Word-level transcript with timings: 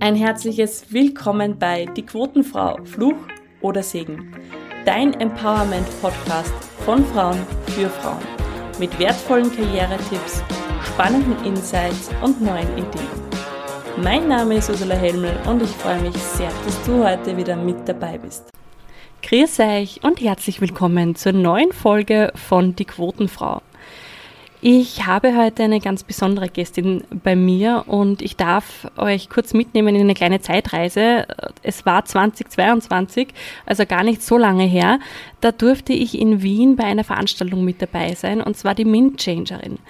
Ein 0.00 0.16
herzliches 0.16 0.86
Willkommen 0.90 1.58
bei 1.58 1.84
Die 1.84 2.04
Quotenfrau, 2.04 2.78
Fluch 2.84 3.16
oder 3.60 3.82
Segen. 3.82 4.34
Dein 4.86 5.12
Empowerment-Podcast 5.20 6.54
von 6.84 7.04
Frauen 7.06 7.38
für 7.66 7.90
Frauen. 7.90 8.22
Mit 8.78 8.98
wertvollen 8.98 9.54
Karrieretipps, 9.54 10.42
spannenden 10.86 11.36
Insights 11.44 12.10
und 12.22 12.40
neuen 12.40 12.72
Ideen. 12.72 13.06
Mein 14.02 14.28
Name 14.28 14.56
ist 14.56 14.70
Ursula 14.70 14.94
Helmel 14.94 15.36
und 15.46 15.62
ich 15.62 15.70
freue 15.70 16.00
mich 16.00 16.16
sehr, 16.16 16.50
dass 16.64 16.82
du 16.84 17.04
heute 17.04 17.36
wieder 17.36 17.54
mit 17.54 17.86
dabei 17.86 18.16
bist. 18.16 18.48
Grüß 19.22 19.60
euch 19.60 20.02
und 20.02 20.20
herzlich 20.20 20.60
willkommen 20.62 21.16
zur 21.16 21.32
neuen 21.32 21.72
Folge 21.72 22.32
von 22.34 22.74
Die 22.74 22.86
Quotenfrau. 22.86 23.60
Ich 24.64 25.06
habe 25.06 25.36
heute 25.36 25.64
eine 25.64 25.80
ganz 25.80 26.04
besondere 26.04 26.48
Gästin 26.48 27.02
bei 27.10 27.34
mir 27.34 27.82
und 27.88 28.22
ich 28.22 28.36
darf 28.36 28.88
euch 28.96 29.28
kurz 29.28 29.54
mitnehmen 29.54 29.96
in 29.96 30.02
eine 30.02 30.14
kleine 30.14 30.40
Zeitreise. 30.40 31.26
Es 31.64 31.84
war 31.84 32.04
2022, 32.04 33.30
also 33.66 33.84
gar 33.86 34.04
nicht 34.04 34.22
so 34.22 34.38
lange 34.38 34.62
her. 34.62 35.00
Da 35.40 35.50
durfte 35.50 35.92
ich 35.92 36.16
in 36.16 36.42
Wien 36.42 36.76
bei 36.76 36.84
einer 36.84 37.02
Veranstaltung 37.02 37.64
mit 37.64 37.82
dabei 37.82 38.14
sein 38.14 38.40
und 38.40 38.56
zwar 38.56 38.76
die 38.76 38.84
Mint 38.84 39.20
Changerin. 39.20 39.80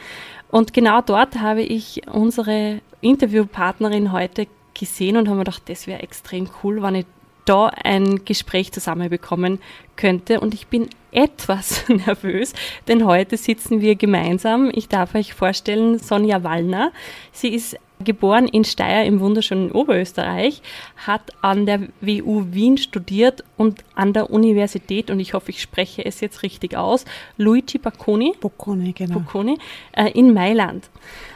Und 0.51 0.73
genau 0.73 1.03
dort 1.03 1.39
habe 1.39 1.61
ich 1.61 2.09
unsere 2.11 2.81
Interviewpartnerin 3.03 4.11
heute 4.11 4.47
gesehen 4.73 5.19
und 5.19 5.29
habe 5.29 5.37
mir 5.37 5.45
gedacht, 5.45 5.65
das 5.69 5.87
wäre 5.87 6.01
extrem 6.01 6.49
cool, 6.63 6.83
wenn 6.83 6.95
ich 6.95 7.07
da 7.45 7.69
ein 7.69 8.25
Gespräch 8.25 8.73
zusammenbekommen 8.73 9.59
könnte. 9.97 10.41
Und 10.41 10.55
ich 10.55 10.67
bin 10.67 10.89
etwas 11.11 11.89
nervös, 12.07 12.55
denn 12.89 13.05
heute 13.07 13.37
sitzen 13.37 13.81
wir 13.81 13.97
gemeinsam. 13.97 14.71
Ich 14.75 14.89
darf 14.89 15.15
euch 15.15 15.35
vorstellen, 15.35 15.99
Sonja 15.99 16.43
Wallner. 16.43 16.93
Sie 17.33 17.49
ist 17.49 17.77
geboren 18.05 18.49
in 18.49 18.65
Steyr 18.65 19.05
im 19.05 19.21
wunderschönen 19.21 19.71
Oberösterreich, 19.71 20.63
hat 21.07 21.31
an 21.41 21.67
der 21.67 21.89
WU 22.01 22.47
Wien 22.51 22.77
studiert 22.77 23.45
und 23.57 23.85
an 23.95 24.13
der 24.13 24.31
Universität, 24.31 25.11
und 25.11 25.21
ich 25.21 25.35
hoffe, 25.35 25.51
ich 25.51 25.63
spreche 25.63 26.05
es 26.05 26.21
jetzt 26.21 26.43
richtig 26.43 26.77
aus, 26.77 27.05
Luigi 27.37 27.79
Bocconi, 27.79 28.35
Bocconi, 28.41 28.93
genau. 28.93 29.21
Bocconi 29.21 29.59
äh, 29.93 30.11
in 30.11 30.35
Mailand. 30.35 30.91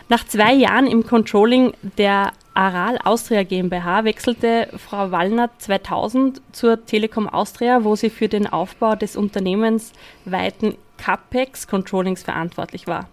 Nach 0.08 0.24
zwei 0.26 0.54
Jahren 0.54 0.86
im 0.86 1.04
Controlling 1.04 1.72
der 1.98 2.32
Aral 2.56 2.98
Austria 3.04 3.42
GmbH 3.42 4.04
wechselte 4.04 4.68
Frau 4.78 5.10
Wallner 5.10 5.50
2000 5.58 6.40
zur 6.52 6.86
Telekom 6.86 7.28
Austria, 7.28 7.84
wo 7.84 7.96
sie 7.96 8.08
für 8.08 8.28
den 8.28 8.46
Aufbau 8.46 8.94
des 8.94 9.14
unternehmensweiten 9.14 10.76
CAPEX 10.96 11.68
Controllings 11.68 12.22
verantwortlich 12.22 12.86
war. 12.86 13.08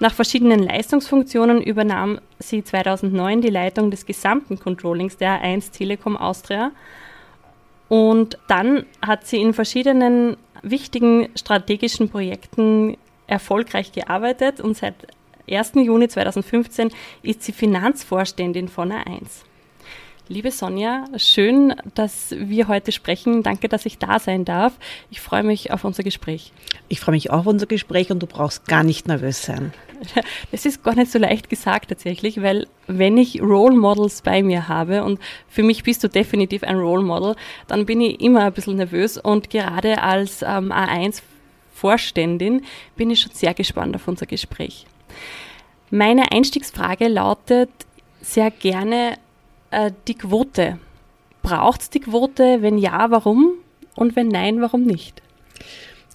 Nach 0.00 0.14
verschiedenen 0.14 0.62
Leistungsfunktionen 0.62 1.60
übernahm 1.60 2.18
sie 2.38 2.64
2009 2.64 3.42
die 3.42 3.50
Leitung 3.50 3.90
des 3.90 4.06
gesamten 4.06 4.58
Controllings 4.58 5.18
der 5.18 5.42
A1 5.42 5.70
Telekom 5.70 6.16
Austria 6.16 6.72
und 7.88 8.38
dann 8.48 8.86
hat 9.06 9.26
sie 9.26 9.42
in 9.42 9.52
verschiedenen 9.52 10.38
wichtigen 10.62 11.28
strategischen 11.36 12.08
Projekten 12.08 12.96
erfolgreich 13.26 13.92
gearbeitet 13.92 14.60
und 14.62 14.78
seit 14.78 14.94
1. 15.48 15.72
Juni 15.74 16.08
2015 16.08 16.90
ist 17.22 17.42
sie 17.42 17.52
Finanzvorständin 17.52 18.68
von 18.68 18.92
A1. 18.92 19.44
Liebe 20.30 20.50
Sonja, 20.50 21.06
schön, 21.16 21.74
dass 21.94 22.34
wir 22.38 22.68
heute 22.68 22.92
sprechen. 22.92 23.42
Danke, 23.42 23.66
dass 23.70 23.86
ich 23.86 23.96
da 23.96 24.18
sein 24.18 24.44
darf. 24.44 24.74
Ich 25.10 25.22
freue 25.22 25.42
mich 25.42 25.72
auf 25.72 25.84
unser 25.84 26.02
Gespräch. 26.02 26.52
Ich 26.88 27.00
freue 27.00 27.14
mich 27.14 27.30
auch 27.30 27.38
auf 27.38 27.46
unser 27.46 27.64
Gespräch 27.64 28.10
und 28.10 28.22
du 28.22 28.26
brauchst 28.26 28.68
gar 28.68 28.82
nicht 28.82 29.08
nervös 29.08 29.42
sein. 29.42 29.72
Das 30.52 30.64
ist 30.64 30.84
gar 30.84 30.94
nicht 30.94 31.10
so 31.10 31.18
leicht 31.18 31.50
gesagt 31.50 31.88
tatsächlich, 31.88 32.40
weil 32.40 32.68
wenn 32.86 33.16
ich 33.16 33.42
Role 33.42 33.74
Models 33.74 34.22
bei 34.22 34.44
mir 34.44 34.68
habe 34.68 35.02
und 35.02 35.18
für 35.48 35.64
mich 35.64 35.82
bist 35.82 36.04
du 36.04 36.08
definitiv 36.08 36.62
ein 36.62 36.76
Role 36.76 37.02
Model, 37.02 37.34
dann 37.66 37.84
bin 37.84 38.00
ich 38.00 38.20
immer 38.20 38.44
ein 38.44 38.52
bisschen 38.52 38.76
nervös 38.76 39.18
und 39.18 39.50
gerade 39.50 40.00
als 40.00 40.42
ähm, 40.42 40.70
A1 40.70 41.22
Vorständin 41.74 42.64
bin 42.96 43.10
ich 43.10 43.22
schon 43.22 43.32
sehr 43.32 43.54
gespannt 43.54 43.96
auf 43.96 44.06
unser 44.06 44.26
Gespräch. 44.26 44.86
Meine 45.90 46.32
Einstiegsfrage 46.32 47.08
lautet 47.08 47.70
sehr 48.20 48.50
gerne 48.50 49.16
äh, 49.70 49.90
die 50.06 50.14
Quote. 50.14 50.78
Braucht 51.42 51.82
es 51.82 51.90
die 51.90 52.00
Quote? 52.00 52.62
Wenn 52.62 52.78
ja, 52.78 53.10
warum? 53.10 53.52
Und 53.94 54.16
wenn 54.16 54.28
nein, 54.28 54.60
warum 54.60 54.84
nicht? 54.84 55.22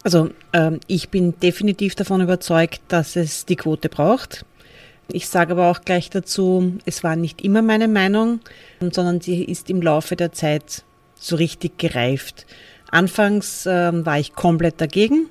Also 0.04 0.30
ähm, 0.52 0.80
ich 0.88 1.10
bin 1.10 1.40
definitiv 1.40 1.96
davon 1.96 2.22
überzeugt, 2.22 2.82
dass 2.90 3.16
es 3.16 3.46
die 3.46 3.56
Quote 3.56 3.90
braucht. 3.90 4.46
Ich 5.08 5.28
sage 5.28 5.54
aber 5.54 5.70
auch 5.70 5.82
gleich 5.82 6.10
dazu, 6.10 6.78
es 6.86 7.04
war 7.04 7.16
nicht 7.16 7.42
immer 7.42 7.62
meine 7.62 7.88
Meinung, 7.88 8.40
sondern 8.80 9.22
sie 9.22 9.44
ist 9.44 9.70
im 9.70 9.82
Laufe 9.82 10.16
der 10.16 10.32
Zeit 10.32 10.84
so 11.16 11.36
richtig 11.36 11.78
gereift. 11.78 12.46
Anfangs 12.90 13.66
ähm, 13.66 14.06
war 14.06 14.20
ich 14.20 14.34
komplett 14.34 14.80
dagegen. 14.80 15.28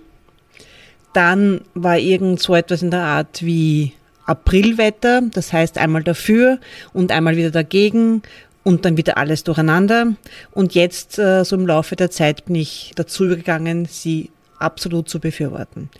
Dann 1.12 1.60
war 1.74 1.98
irgend 1.98 2.40
so 2.40 2.54
etwas 2.54 2.82
in 2.82 2.90
der 2.90 3.02
Art 3.02 3.42
wie 3.42 3.92
Aprilwetter, 4.26 5.22
das 5.32 5.52
heißt 5.52 5.78
einmal 5.78 6.02
dafür 6.02 6.58
und 6.92 7.12
einmal 7.12 7.36
wieder 7.36 7.50
dagegen 7.50 8.22
und 8.62 8.84
dann 8.84 8.96
wieder 8.96 9.18
alles 9.18 9.44
durcheinander. 9.44 10.14
Und 10.52 10.74
jetzt, 10.74 11.18
äh, 11.18 11.44
so 11.44 11.56
im 11.56 11.66
Laufe 11.66 11.96
der 11.96 12.10
Zeit, 12.10 12.44
bin 12.46 12.54
ich 12.54 12.92
dazu 12.94 13.24
übergegangen, 13.24 13.86
sie 13.86 14.30
absolut 14.58 15.08
zu 15.08 15.18
befürworten. 15.18 15.90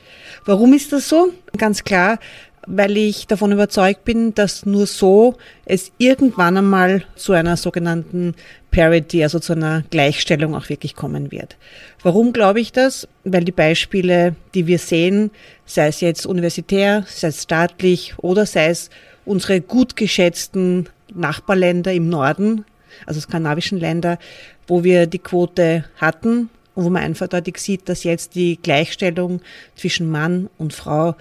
Warum 0.44 0.72
ist 0.72 0.92
das 0.92 1.08
so? 1.08 1.32
Ganz 1.58 1.82
klar, 1.82 2.18
weil 2.66 2.96
ich 2.96 3.26
davon 3.26 3.52
überzeugt 3.52 4.04
bin, 4.04 4.34
dass 4.34 4.66
nur 4.66 4.86
so 4.86 5.36
es 5.64 5.92
irgendwann 5.98 6.56
einmal 6.56 7.04
zu 7.16 7.32
einer 7.32 7.56
sogenannten 7.56 8.34
Parity, 8.70 9.22
also 9.22 9.38
zu 9.38 9.52
einer 9.52 9.82
Gleichstellung 9.90 10.54
auch 10.54 10.68
wirklich 10.68 10.94
kommen 10.94 11.30
wird. 11.32 11.56
Warum 12.02 12.32
glaube 12.32 12.60
ich 12.60 12.72
das? 12.72 13.08
Weil 13.24 13.44
die 13.44 13.52
Beispiele, 13.52 14.36
die 14.54 14.66
wir 14.66 14.78
sehen, 14.78 15.30
sei 15.66 15.88
es 15.88 16.00
jetzt 16.00 16.26
universitär, 16.26 17.04
sei 17.08 17.28
es 17.28 17.42
staatlich 17.42 18.14
oder 18.18 18.46
sei 18.46 18.68
es 18.68 18.90
unsere 19.24 19.60
gut 19.60 19.96
geschätzten 19.96 20.88
Nachbarländer 21.14 21.92
im 21.92 22.08
Norden, 22.08 22.64
also 23.06 23.20
skandinavischen 23.20 23.78
Länder, 23.78 24.18
wo 24.66 24.84
wir 24.84 25.06
die 25.06 25.18
Quote 25.18 25.84
hatten 25.96 26.48
und 26.74 26.84
wo 26.84 26.90
man 26.90 27.02
einfach 27.02 27.28
deutlich 27.28 27.58
sieht, 27.58 27.88
dass 27.88 28.04
jetzt 28.04 28.34
die 28.34 28.58
Gleichstellung 28.62 29.40
zwischen 29.76 30.10
Mann 30.10 30.48
und 30.58 30.72
Frau 30.72 31.14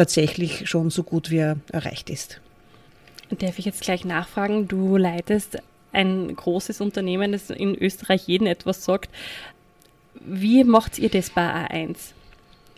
tatsächlich 0.00 0.66
schon 0.66 0.88
so 0.88 1.02
gut 1.02 1.30
wie 1.30 1.54
erreicht 1.72 2.08
ist. 2.08 2.40
Darf 3.28 3.58
ich 3.58 3.66
jetzt 3.66 3.82
gleich 3.82 4.06
nachfragen? 4.06 4.66
Du 4.66 4.96
leitest 4.96 5.58
ein 5.92 6.34
großes 6.34 6.80
Unternehmen, 6.80 7.32
das 7.32 7.50
in 7.50 7.74
Österreich 7.74 8.26
jeden 8.26 8.46
etwas 8.46 8.82
sagt. 8.82 9.10
Wie 10.14 10.64
macht 10.64 10.98
ihr 10.98 11.10
das 11.10 11.28
bei 11.28 11.42
A1? 11.42 11.98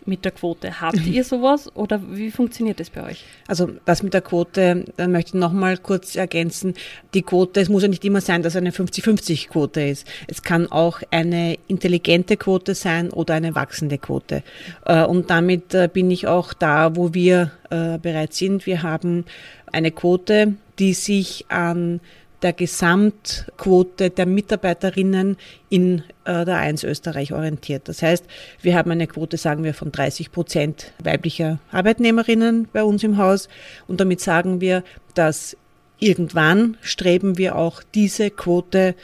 Mit 0.05 0.25
der 0.25 0.31
Quote. 0.31 0.81
Habt 0.81 1.05
ihr 1.05 1.23
sowas 1.23 1.71
oder 1.75 2.01
wie 2.09 2.31
funktioniert 2.31 2.79
das 2.79 2.89
bei 2.89 3.03
euch? 3.03 3.23
Also 3.47 3.69
das 3.85 4.03
mit 4.03 4.13
der 4.13 4.21
Quote, 4.21 4.85
da 4.97 5.07
möchte 5.07 5.29
ich 5.29 5.33
nochmal 5.35 5.77
kurz 5.77 6.15
ergänzen. 6.15 6.73
Die 7.13 7.21
Quote, 7.21 7.61
es 7.61 7.69
muss 7.69 7.83
ja 7.83 7.89
nicht 7.89 8.05
immer 8.05 8.21
sein, 8.21 8.43
dass 8.43 8.55
eine 8.55 8.71
50-50-Quote 8.71 9.81
ist. 9.81 10.07
Es 10.27 10.41
kann 10.41 10.71
auch 10.71 11.01
eine 11.11 11.57
intelligente 11.67 12.37
Quote 12.37 12.75
sein 12.75 13.09
oder 13.09 13.33
eine 13.33 13.55
wachsende 13.55 13.97
Quote. 13.97 14.43
Äh, 14.85 15.03
und 15.03 15.29
damit 15.29 15.73
äh, 15.73 15.89
bin 15.91 16.11
ich 16.11 16.27
auch 16.27 16.53
da, 16.53 16.95
wo 16.95 17.13
wir 17.13 17.51
äh, 17.69 17.97
bereits 17.97 18.37
sind. 18.37 18.65
Wir 18.65 18.83
haben 18.83 19.25
eine 19.71 19.91
Quote, 19.91 20.55
die 20.79 20.93
sich 20.93 21.45
an 21.49 21.99
der 22.43 22.53
Gesamtquote 22.53 24.09
der 24.09 24.25
Mitarbeiterinnen 24.25 25.37
in 25.69 26.03
äh, 26.25 26.45
der 26.45 26.57
1 26.57 26.83
Österreich 26.83 27.33
orientiert. 27.33 27.87
Das 27.87 28.01
heißt, 28.01 28.25
wir 28.61 28.75
haben 28.75 28.91
eine 28.91 29.07
Quote, 29.07 29.37
sagen 29.37 29.63
wir, 29.63 29.73
von 29.73 29.91
30 29.91 30.31
Prozent 30.31 30.91
weiblicher 31.01 31.59
Arbeitnehmerinnen 31.71 32.67
bei 32.71 32.83
uns 32.83 33.03
im 33.03 33.17
Haus. 33.17 33.49
Und 33.87 33.99
damit 34.01 34.19
sagen 34.19 34.61
wir, 34.61 34.83
dass 35.15 35.57
irgendwann 35.99 36.77
streben 36.81 37.37
wir 37.37 37.55
auch 37.55 37.81
diese 37.95 38.29
Quote 38.29 38.95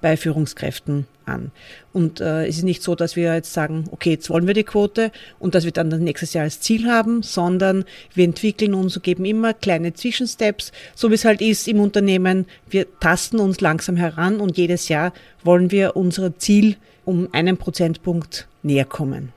bei 0.00 0.16
Führungskräften 0.16 1.06
an. 1.24 1.50
Und 1.92 2.20
äh, 2.20 2.46
es 2.46 2.58
ist 2.58 2.62
nicht 2.62 2.82
so, 2.82 2.94
dass 2.94 3.16
wir 3.16 3.34
jetzt 3.34 3.52
sagen, 3.52 3.84
okay, 3.90 4.10
jetzt 4.10 4.30
wollen 4.30 4.46
wir 4.46 4.54
die 4.54 4.64
Quote 4.64 5.10
und 5.38 5.54
dass 5.54 5.64
wir 5.64 5.72
dann 5.72 5.90
das 5.90 6.00
nächstes 6.00 6.32
Jahr 6.32 6.44
als 6.44 6.60
Ziel 6.60 6.90
haben, 6.90 7.22
sondern 7.22 7.84
wir 8.14 8.24
entwickeln 8.24 8.74
uns 8.74 8.96
und 8.96 9.02
geben 9.02 9.24
immer 9.24 9.54
kleine 9.54 9.94
Zwischensteps, 9.94 10.72
so 10.94 11.10
wie 11.10 11.14
es 11.14 11.24
halt 11.24 11.40
ist 11.40 11.68
im 11.68 11.80
Unternehmen. 11.80 12.46
Wir 12.68 12.86
tasten 13.00 13.38
uns 13.38 13.60
langsam 13.60 13.96
heran 13.96 14.40
und 14.40 14.56
jedes 14.56 14.88
Jahr 14.88 15.12
wollen 15.42 15.70
wir 15.70 15.96
unser 15.96 16.38
Ziel 16.38 16.76
um 17.04 17.28
einen 17.32 17.56
Prozentpunkt 17.56 18.48
näher 18.62 18.84
kommen. 18.84 19.32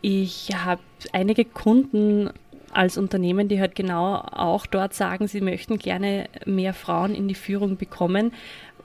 Ich 0.00 0.50
habe 0.54 0.82
einige 1.12 1.44
Kunden 1.44 2.30
als 2.72 2.98
Unternehmen, 2.98 3.48
die 3.48 3.60
halt 3.60 3.74
genau 3.74 4.16
auch 4.16 4.66
dort 4.66 4.94
sagen, 4.94 5.26
sie 5.26 5.40
möchten 5.40 5.78
gerne 5.78 6.28
mehr 6.44 6.74
Frauen 6.74 7.14
in 7.14 7.28
die 7.28 7.34
Führung 7.34 7.76
bekommen 7.76 8.32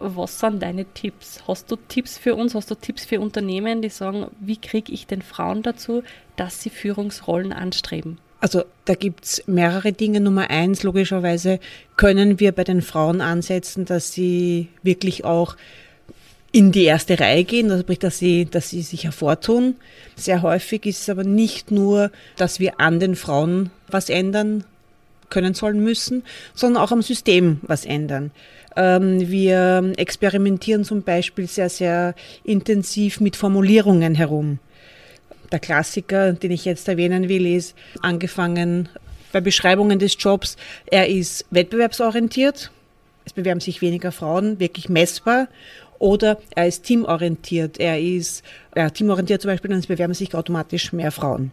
was 0.03 0.39
sind 0.39 0.61
deine 0.61 0.85
Tipps? 0.85 1.39
Hast 1.47 1.71
du 1.71 1.75
Tipps 1.75 2.17
für 2.17 2.35
uns? 2.35 2.55
Hast 2.55 2.71
du 2.71 2.75
Tipps 2.75 3.05
für 3.05 3.19
Unternehmen, 3.19 3.81
die 3.81 3.89
sagen, 3.89 4.27
wie 4.39 4.57
kriege 4.57 4.91
ich 4.91 5.07
den 5.07 5.21
Frauen 5.21 5.63
dazu, 5.63 6.03
dass 6.35 6.61
sie 6.61 6.69
Führungsrollen 6.69 7.53
anstreben? 7.53 8.17
Also 8.39 8.63
da 8.83 8.95
gibt's 8.95 9.41
mehrere 9.47 9.94
Dinge. 9.94 10.19
Nummer 10.19 10.50
eins, 10.50 10.83
logischerweise 10.83 11.59
können 11.95 12.41
wir 12.41 12.51
bei 12.51 12.65
den 12.65 12.81
Frauen 12.81 13.21
ansetzen, 13.21 13.85
dass 13.85 14.11
sie 14.11 14.67
wirklich 14.81 15.23
auch 15.23 15.55
in 16.51 16.71
die 16.71 16.83
erste 16.83 17.19
Reihe 17.19 17.45
gehen, 17.45 17.71
also 17.71 17.81
sprich, 17.81 18.00
dass 18.00 18.19
sie, 18.19 18.45
dass 18.45 18.69
sie 18.69 18.81
sich 18.81 19.05
hervortun. 19.05 19.75
Sehr 20.15 20.41
häufig 20.41 20.85
ist 20.85 21.01
es 21.01 21.09
aber 21.09 21.23
nicht 21.23 21.71
nur, 21.71 22.11
dass 22.35 22.59
wir 22.59 22.79
an 22.79 23.00
den 23.00 23.15
Frauen 23.15 23.71
was 23.88 24.09
ändern 24.09 24.65
können 25.29 25.55
sollen 25.55 25.83
müssen, 25.83 26.23
sondern 26.53 26.83
auch 26.83 26.91
am 26.91 27.01
System 27.01 27.59
was 27.63 27.85
ändern. 27.85 28.31
Ähm, 28.75 29.30
wir 29.30 29.94
experimentieren 29.98 30.84
zum 30.84 31.04
Beispiel 31.04 31.48
sehr, 31.48 31.70
sehr 31.70 32.16
intensiv 32.44 33.20
mit 33.20 33.36
Formulierungen 33.36 34.16
herum. 34.16 34.60
Der 35.52 35.60
Klassiker, 35.60 36.34
den 36.34 36.52
ich 36.52 36.66
jetzt 36.66 36.88
erwähnen 36.88 37.30
will, 37.30 37.46
ist 37.46 37.75
angefangen 38.02 38.90
bei 39.31 39.42
Beschreibungen 39.42 40.00
des 40.00 40.16
Jobs. 40.18 40.58
Er 40.88 41.08
ist 41.08 41.46
wettbewerbsorientiert. 41.52 42.72
Es 43.25 43.34
bewerben 43.34 43.60
sich 43.60 43.81
weniger 43.81 44.12
Frauen, 44.12 44.60
wirklich 44.60 44.90
messbar. 44.90 45.48
Oder 46.00 46.40
er 46.56 46.68
ist 46.68 46.84
teamorientiert. 46.84 47.80
Er 47.80 48.00
ist 48.00 48.44
ja, 48.75 48.90
teamorientiert 48.90 49.42
zum 49.42 49.52
Beispiel, 49.52 49.72
dann 49.72 49.81
bewerben 49.81 50.14
sich 50.14 50.34
automatisch 50.34 50.92
mehr 50.92 51.12
Frauen. 51.12 51.52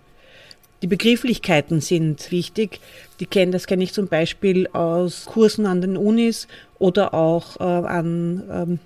Die 0.82 0.86
Begrifflichkeiten 0.86 1.80
sind 1.80 2.30
wichtig. 2.30 2.80
Die 3.20 3.26
kennen, 3.26 3.52
das 3.52 3.66
kenne 3.66 3.84
ich 3.84 3.92
zum 3.92 4.08
Beispiel 4.08 4.66
aus 4.68 5.26
Kursen 5.26 5.66
an 5.66 5.82
den 5.82 5.96
Unis 5.96 6.48
oder 6.78 7.12
auch 7.12 7.60
äh, 7.60 7.64
an 7.64 8.42
ähm, 8.50 8.78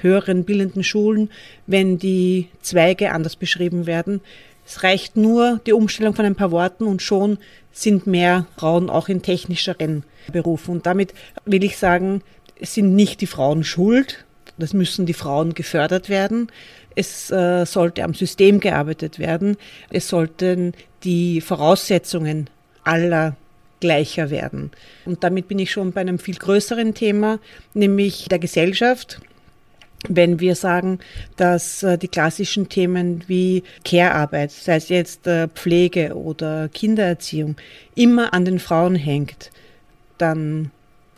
höheren 0.00 0.44
bildenden 0.44 0.84
Schulen, 0.84 1.30
wenn 1.66 1.98
die 1.98 2.48
Zweige 2.60 3.12
anders 3.12 3.36
beschrieben 3.36 3.86
werden. 3.86 4.20
Es 4.64 4.84
reicht 4.84 5.16
nur 5.16 5.60
die 5.66 5.72
Umstellung 5.72 6.14
von 6.14 6.24
ein 6.24 6.36
paar 6.36 6.52
Worten 6.52 6.84
und 6.84 7.02
schon 7.02 7.38
sind 7.72 8.06
mehr 8.06 8.46
Frauen 8.56 8.88
auch 8.88 9.08
in 9.08 9.22
technischeren 9.22 10.04
Berufen. 10.30 10.70
Und 10.76 10.86
damit 10.86 11.12
will 11.44 11.64
ich 11.64 11.76
sagen, 11.76 12.22
es 12.60 12.74
sind 12.74 12.94
nicht 12.94 13.20
die 13.20 13.26
Frauen 13.26 13.64
schuld, 13.64 14.24
das 14.58 14.72
müssen 14.72 15.06
die 15.06 15.14
Frauen 15.14 15.54
gefördert 15.54 16.08
werden. 16.08 16.48
Es 16.94 17.30
äh, 17.30 17.64
sollte 17.64 18.04
am 18.04 18.14
System 18.14 18.60
gearbeitet 18.60 19.18
werden. 19.18 19.56
Es 19.90 20.08
sollten 20.08 20.74
die 21.04 21.40
Voraussetzungen 21.40 22.48
aller 22.84 23.36
gleicher 23.80 24.30
werden. 24.30 24.70
Und 25.04 25.24
damit 25.24 25.48
bin 25.48 25.58
ich 25.58 25.72
schon 25.72 25.92
bei 25.92 26.00
einem 26.00 26.18
viel 26.18 26.36
größeren 26.36 26.94
Thema, 26.94 27.40
nämlich 27.74 28.28
der 28.28 28.38
Gesellschaft 28.38 29.20
wenn 30.08 30.40
wir 30.40 30.54
sagen, 30.56 30.98
dass 31.36 31.82
äh, 31.82 31.96
die 31.96 32.08
klassischen 32.08 32.68
Themen 32.68 33.22
wie 33.28 33.62
Care-Arbeit, 33.84 34.50
sei 34.50 34.76
es 34.76 34.88
jetzt 34.88 35.26
äh, 35.26 35.48
Pflege 35.48 36.16
oder 36.16 36.68
Kindererziehung, 36.68 37.56
immer 37.94 38.34
an 38.34 38.44
den 38.44 38.58
Frauen 38.58 38.96
hängt, 38.96 39.50
dann 40.18 40.70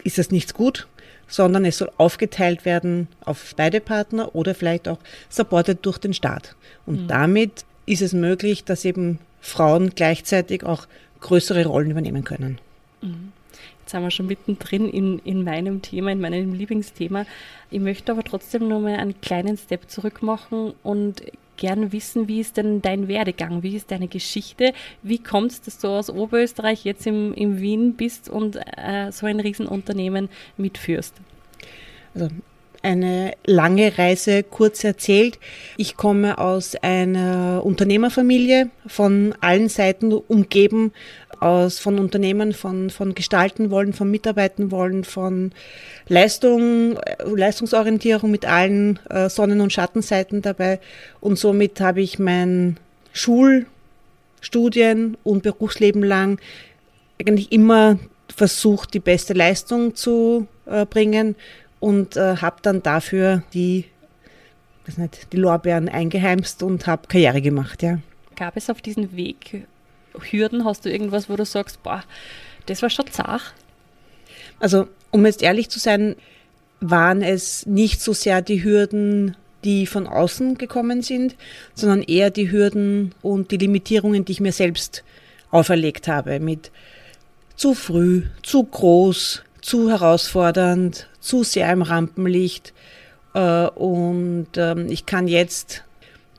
ist 0.03 0.19
das 0.19 0.31
nichts 0.31 0.55
gut, 0.55 0.87
sondern 1.29 1.65
es 1.65 1.79
soll 1.79 1.91
aufgeteilt 1.97 2.65
werden 2.65 3.09
auf 3.25 3.55
beide 3.56 3.81
Partner 3.81 4.35
oder 4.35 4.55
vielleicht 4.55 4.88
auch 4.88 4.99
supported 5.29 5.85
durch 5.85 5.99
den 5.99 6.15
Staat. 6.15 6.55
Und 6.87 7.03
mhm. 7.03 7.09
damit 7.09 7.65
ist 7.87 8.03
es 8.03 8.12
möglich, 8.12 8.65
dass 8.65 8.85
eben 8.85 9.19
Frauen 9.41 9.91
gleichzeitig 9.94 10.65
auch 10.65 10.87
größere 11.21 11.67
Rollen 11.67 11.91
übernehmen 11.91 12.25
können. 12.25 12.59
Mhm. 13.03 13.32
Jetzt 13.81 13.91
sind 13.91 14.03
wir 14.03 14.11
schon 14.11 14.26
mittendrin 14.26 14.88
in, 14.88 15.19
in 15.21 15.44
meinem 15.44 15.82
Thema, 15.82 16.11
in 16.11 16.21
meinem 16.21 16.55
Lieblingsthema. 16.55 17.27
Ich 17.70 17.81
möchte 17.81 18.12
aber 18.12 18.25
trotzdem 18.25 18.67
noch 18.67 18.81
mal 18.81 18.97
einen 18.97 19.20
kleinen 19.20 19.59
Step 19.59 19.91
zurück 19.91 20.23
machen 20.23 20.73
und 20.82 21.23
gern 21.56 21.93
wissen, 21.93 22.29
wie 22.29 22.41
ist 22.41 22.56
denn 22.56 22.83
dein 22.83 23.09
Werdegang? 23.09 23.62
Wie 23.62 23.77
ist 23.77 23.91
deine 23.91 24.09
Geschichte? 24.09 24.73
Wie 25.03 25.19
kommt 25.19 25.53
es, 25.53 25.61
dass 25.62 25.79
du 25.79 25.89
aus 25.89 26.11
Oberösterreich 26.11 26.85
jetzt 26.85 27.06
im, 27.06 27.35
im 27.35 27.61
Wien 27.61 27.95
bist 27.95 28.29
und 28.29 28.56
äh, 28.56 29.11
so 29.11 29.27
ein 29.27 29.41
Riesenunternehmen 29.41 30.29
mitführst? 30.56 31.15
Also 32.15 32.29
eine 32.85 33.33
lange 33.47 33.97
Reise 33.97 34.43
kurz 34.43 34.85
erzählt. 34.85 35.39
Ich 35.79 35.97
komme 35.97 36.39
aus 36.39 36.77
einer 36.77 37.62
Unternehmerfamilie, 37.65 38.69
von 38.87 39.35
allen 39.41 39.71
Seiten 39.71 40.12
umgeben 40.12 40.93
aus, 41.44 41.79
von 41.79 41.99
Unternehmen, 41.99 42.52
von, 42.52 42.91
von 42.91 43.14
gestalten 43.14 43.70
wollen, 43.70 43.93
von 43.93 44.11
mitarbeiten 44.11 44.70
wollen, 44.70 45.05
von 45.05 45.52
Leistung, 46.08 46.99
Leistungsorientierung 47.25 48.31
mit 48.31 48.46
allen 48.46 48.99
äh, 49.11 49.29
Sonnen- 49.29 49.61
und 49.61 49.73
Schattenseiten 49.73 50.43
dabei. 50.43 50.81
Und 51.20 51.38
somit 51.38 51.81
habe 51.81 52.00
ich 52.00 52.19
mein 52.19 52.79
Schul-, 53.12 53.67
Studien- 54.41 55.17
und 55.23 55.43
Berufsleben 55.43 56.02
lang 56.02 56.38
eigentlich 57.20 57.52
immer 57.52 57.99
versucht, 58.35 58.94
die 58.94 59.00
beste 59.00 59.32
Leistung 59.32 59.94
zu 59.94 60.46
äh, 60.67 60.85
bringen 60.87 61.37
und 61.81 62.17
äh, 62.17 62.37
habe 62.37 62.56
dann 62.62 62.82
dafür 62.82 63.43
die, 63.52 63.85
nicht, 64.96 65.32
die 65.32 65.37
Lorbeeren 65.37 65.88
eingeheimst 65.88 66.62
und 66.62 66.87
habe 66.87 67.06
Karriere 67.08 67.41
gemacht, 67.41 67.82
ja. 67.82 67.99
Gab 68.37 68.56
es 68.56 68.69
auf 68.69 68.82
diesem 68.82 69.14
Weg 69.17 69.64
Hürden? 70.21 70.65
Hast 70.65 70.85
du 70.85 70.91
irgendwas, 70.91 71.29
wo 71.29 71.37
du 71.37 71.45
sagst, 71.45 71.83
boah, 71.83 72.03
das 72.67 72.83
war 72.83 72.91
schon 72.91 73.07
zach? 73.11 73.53
Also, 74.61 74.89
um 75.11 75.27
jetzt 75.27 75.43
ehrlich 75.43 75.69
zu 75.69 75.79
sein, 75.79 76.17
waren 76.81 77.23
es 77.23 77.67
nicht 77.67 78.01
so 78.01 78.13
sehr 78.13 78.43
die 78.43 78.63
Hürden, 78.63 79.37
die 79.65 79.87
von 79.87 80.07
außen 80.07 80.59
gekommen 80.59 81.03
sind, 81.03 81.37
sondern 81.75 82.03
eher 82.03 82.31
die 82.31 82.51
Hürden 82.51 83.15
und 83.23 83.51
die 83.51 83.57
Limitierungen, 83.57 84.25
die 84.25 84.33
ich 84.33 84.41
mir 84.41 84.53
selbst 84.53 85.03
auferlegt 85.51 86.09
habe, 86.09 86.41
mit 86.41 86.71
zu 87.57 87.75
früh, 87.75 88.25
zu 88.43 88.65
groß, 88.65 89.43
zu 89.61 89.91
herausfordernd, 89.91 91.09
zu 91.21 91.43
sehr 91.43 91.73
im 91.73 91.83
Rampenlicht. 91.83 92.75
Äh, 93.33 93.69
und 93.69 94.49
ähm, 94.57 94.91
ich 94.91 95.07
kann 95.07 95.29
jetzt 95.29 95.85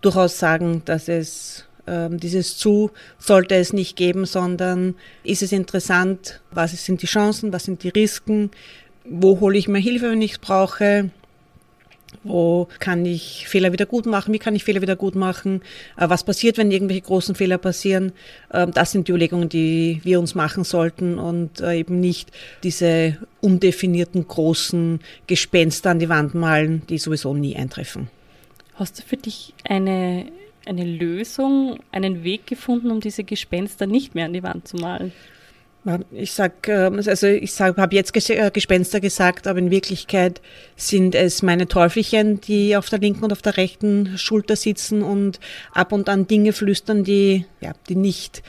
durchaus 0.01 0.37
sagen, 0.37 0.83
dass 0.85 1.07
es 1.07 1.65
dieses 1.87 2.57
zu 2.57 2.91
sollte 3.19 3.55
es 3.55 3.71
nicht 3.71 3.95
geben, 3.95 4.25
sondern 4.25 4.95
ist 5.23 5.43
es 5.43 5.51
interessant, 5.51 6.41
was 6.51 6.71
sind 6.83 7.01
die 7.01 7.07
Chancen, 7.07 7.53
was 7.53 7.65
sind 7.65 7.83
die 7.83 7.89
Risiken, 7.89 8.49
wo 9.03 9.39
hole 9.39 9.57
ich 9.57 9.67
mir 9.67 9.79
Hilfe, 9.79 10.09
wenn 10.09 10.21
ich 10.21 10.33
es 10.33 10.37
brauche, 10.39 11.11
wo 12.23 12.67
kann 12.79 13.05
ich 13.05 13.47
Fehler 13.47 13.71
wieder 13.71 13.85
gut 13.85 14.05
machen, 14.05 14.33
wie 14.33 14.39
kann 14.39 14.55
ich 14.55 14.63
Fehler 14.63 14.81
wieder 14.81 14.95
gut 14.95 15.15
machen, 15.15 15.61
äh, 15.97 16.09
was 16.09 16.23
passiert, 16.23 16.57
wenn 16.57 16.71
irgendwelche 16.71 17.01
großen 17.01 17.35
Fehler 17.35 17.57
passieren. 17.57 18.13
Ähm, 18.51 18.71
das 18.71 18.91
sind 18.91 19.07
die 19.07 19.11
Überlegungen, 19.11 19.49
die 19.49 20.01
wir 20.03 20.19
uns 20.19 20.35
machen 20.35 20.63
sollten 20.63 21.19
und 21.19 21.61
äh, 21.61 21.77
eben 21.79 21.99
nicht 21.99 22.31
diese 22.63 23.17
undefinierten 23.41 24.27
großen 24.27 24.99
Gespenster 25.27 25.91
an 25.91 25.99
die 25.99 26.09
Wand 26.09 26.33
malen, 26.33 26.81
die 26.89 26.97
sowieso 26.97 27.33
nie 27.33 27.55
eintreffen. 27.55 28.09
Hast 28.75 28.99
du 28.99 29.03
für 29.03 29.17
dich 29.17 29.53
eine 29.63 30.25
eine 30.65 30.83
Lösung, 30.83 31.79
einen 31.91 32.23
Weg 32.23 32.47
gefunden, 32.47 32.91
um 32.91 32.99
diese 32.99 33.23
Gespenster 33.23 33.85
nicht 33.85 34.15
mehr 34.15 34.25
an 34.25 34.33
die 34.33 34.43
Wand 34.43 34.67
zu 34.67 34.77
malen? 34.77 35.11
Ich 36.11 36.31
sag, 36.31 36.67
ähm, 36.67 36.95
also 37.05 37.27
ich 37.27 37.59
habe 37.59 37.95
jetzt 37.95 38.29
äh, 38.29 38.49
Gespenster 38.51 38.99
gesagt, 38.99 39.45
aber 39.45 39.59
in 39.59 39.69
Wirklichkeit 39.69 40.41
sind 40.75 41.13
es 41.13 41.43
meine 41.43 41.67
Teufelchen, 41.67 42.41
die 42.41 42.75
auf 42.75 42.89
der 42.89 42.99
linken 42.99 43.23
und 43.23 43.31
auf 43.31 43.43
der 43.43 43.57
rechten 43.57 44.17
Schulter 44.17 44.55
sitzen 44.55 45.03
und 45.03 45.39
ab 45.73 45.91
und 45.91 46.09
an 46.09 46.25
Dinge 46.25 46.53
flüstern, 46.53 47.03
die, 47.03 47.45
ja, 47.61 47.73
die 47.87 47.95
nicht, 47.95 48.41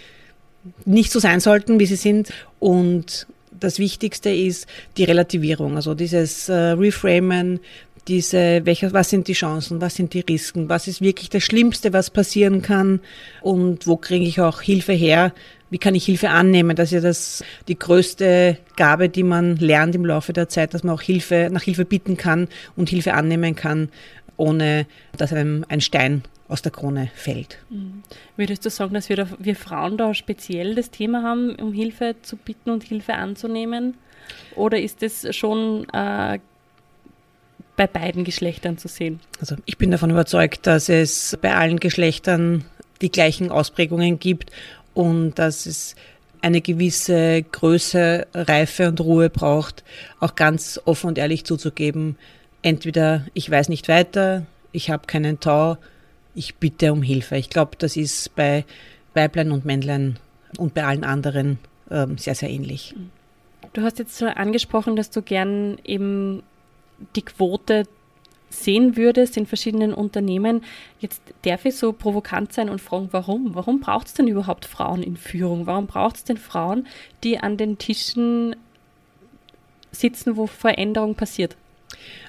nicht 0.87 1.13
so 1.13 1.19
sein 1.19 1.41
sollten, 1.41 1.79
wie 1.79 1.85
sie 1.85 1.97
sind. 1.97 2.33
Und 2.59 3.27
das 3.61 3.79
Wichtigste 3.79 4.31
ist 4.31 4.67
die 4.97 5.05
Relativierung, 5.05 5.77
also 5.77 5.95
dieses 5.95 6.49
äh, 6.49 6.55
Reframen, 6.55 7.61
diese, 8.09 8.65
welche, 8.65 8.93
was 8.93 9.11
sind 9.11 9.29
die 9.29 9.33
Chancen, 9.33 9.81
was 9.81 9.97
sind 9.97 10.15
die 10.15 10.21
Risiken, 10.21 10.69
was 10.69 10.87
ist 10.89 11.01
wirklich 11.01 11.31
das 11.31 11.43
Schlimmste, 11.43 11.93
was 11.93 12.11
passieren 12.11 12.63
kann 12.63 13.01
und 13.43 13.87
wo 13.87 13.97
kriege 13.97 14.25
ich 14.25 14.41
auch 14.41 14.63
Hilfe 14.63 14.93
her, 14.93 15.33
wie 15.71 15.79
kann 15.79 15.95
ich 15.95 16.05
Hilfe 16.05 16.31
annehmen? 16.31 16.77
Das 16.77 16.89
ist 16.89 16.93
ja 16.93 17.01
das, 17.01 17.45
die 17.67 17.79
größte 17.79 18.59
Gabe, 18.77 19.09
die 19.09 19.25
man 19.25 19.57
lernt 19.57 19.95
im 19.95 20.05
Laufe 20.05 20.33
der 20.33 20.49
Zeit, 20.49 20.75
dass 20.75 20.85
man 20.85 20.95
auch 20.95 21.03
Hilfe, 21.03 21.49
nach 21.51 21.63
Hilfe 21.63 21.85
bitten 21.85 22.17
kann 22.17 22.49
und 22.77 22.89
Hilfe 22.89 23.15
annehmen 23.15 23.57
kann, 23.57 23.89
ohne 24.37 24.87
dass 25.17 25.33
einem 25.33 25.65
ein 25.69 25.81
Stein 25.81 26.23
aus 26.49 26.63
der 26.63 26.71
Krone 26.71 27.11
fällt. 27.15 27.59
Mhm. 27.71 28.03
Würdest 28.37 28.65
du 28.65 28.71
sagen, 28.71 28.95
dass 28.95 29.09
wir, 29.09 29.17
da, 29.17 29.29
wir 29.39 29.57
Frauen 29.57 29.97
da 29.97 30.15
speziell 30.15 30.77
das 30.77 30.91
Thema 30.91 31.23
haben, 31.25 31.57
um 31.57 31.73
Hilfe 31.73 32.15
zu 32.23 32.37
bitten 32.37 32.71
und 32.71 32.85
Hilfe 32.85 33.15
anzunehmen? 33.15 33.95
Oder 34.55 34.81
ist 34.81 35.03
das 35.03 35.35
schon 35.35 35.89
äh, 35.93 36.39
bei 37.77 37.87
beiden 37.87 38.25
Geschlechtern 38.25 38.79
zu 38.79 38.89
sehen? 38.89 39.21
Also 39.41 39.57
ich 39.67 39.79
bin 39.79 39.91
davon 39.91 40.11
überzeugt, 40.11 40.67
dass 40.67 40.89
es 40.89 41.39
bei 41.41 41.55
allen 41.55 41.79
Geschlechtern 41.79 42.65
die 43.01 43.11
gleichen 43.11 43.51
Ausprägungen 43.51 44.19
gibt 44.19 44.51
und 44.95 45.35
dass 45.35 45.67
es 45.67 45.95
eine 46.41 46.61
gewisse 46.61 47.43
Größe, 47.43 48.27
Reife 48.35 48.89
und 48.89 49.01
Ruhe 49.01 49.31
braucht, 49.31 49.85
auch 50.21 50.35
ganz 50.35 50.81
offen 50.85 51.09
und 51.09 51.19
ehrlich 51.19 51.45
zuzugeben, 51.45 52.17
entweder 52.63 53.27
ich 53.35 53.51
weiß 53.51 53.69
nicht 53.69 53.89
weiter, 53.89 54.47
ich 54.73 54.91
habe 54.91 55.07
keinen 55.07 55.41
Tau, 55.41 55.77
ich 56.35 56.57
bitte 56.57 56.93
um 56.93 57.03
Hilfe. 57.03 57.37
Ich 57.37 57.51
glaube, 57.51 57.73
das 57.79 57.97
ist 57.97 58.35
bei 58.37 58.65
Weiblein 59.15 59.51
und 59.51 59.65
Männlein 59.65 60.19
und 60.59 60.75
bei 60.75 60.85
allen 60.85 61.05
anderen 61.05 61.59
ähm, 61.91 62.19
sehr, 62.19 62.35
sehr 62.35 62.51
ähnlich. 62.51 62.95
Du 63.73 63.83
hast 63.83 63.99
jetzt 63.99 64.17
so 64.17 64.27
angesprochen, 64.27 64.97
dass 64.97 65.11
du 65.11 65.23
gern 65.23 65.79
eben 65.85 66.43
die 67.15 67.23
Quote 67.23 67.85
sehen 68.49 68.97
würdest 68.97 69.37
in 69.37 69.47
verschiedenen 69.47 69.93
Unternehmen. 69.93 70.63
Jetzt 71.01 71.21
darf 71.43 71.65
ich 71.65 71.77
so 71.77 71.93
provokant 71.93 72.53
sein 72.53 72.69
und 72.69 72.81
fragen, 72.81 73.09
warum? 73.11 73.55
Warum 73.55 73.81
braucht 73.81 74.07
es 74.07 74.15
denn 74.15 74.29
überhaupt 74.29 74.65
Frauen 74.65 75.03
in 75.03 75.17
Führung? 75.17 75.67
Warum 75.67 75.87
braucht 75.87 76.17
es 76.17 76.25
denn 76.25 76.37
Frauen, 76.37 76.87
die 77.25 77.39
an 77.39 77.57
den 77.57 77.79
Tischen 77.79 78.57
sitzen, 79.91 80.37
wo 80.37 80.47
Veränderung 80.47 81.15
passiert? 81.15 81.57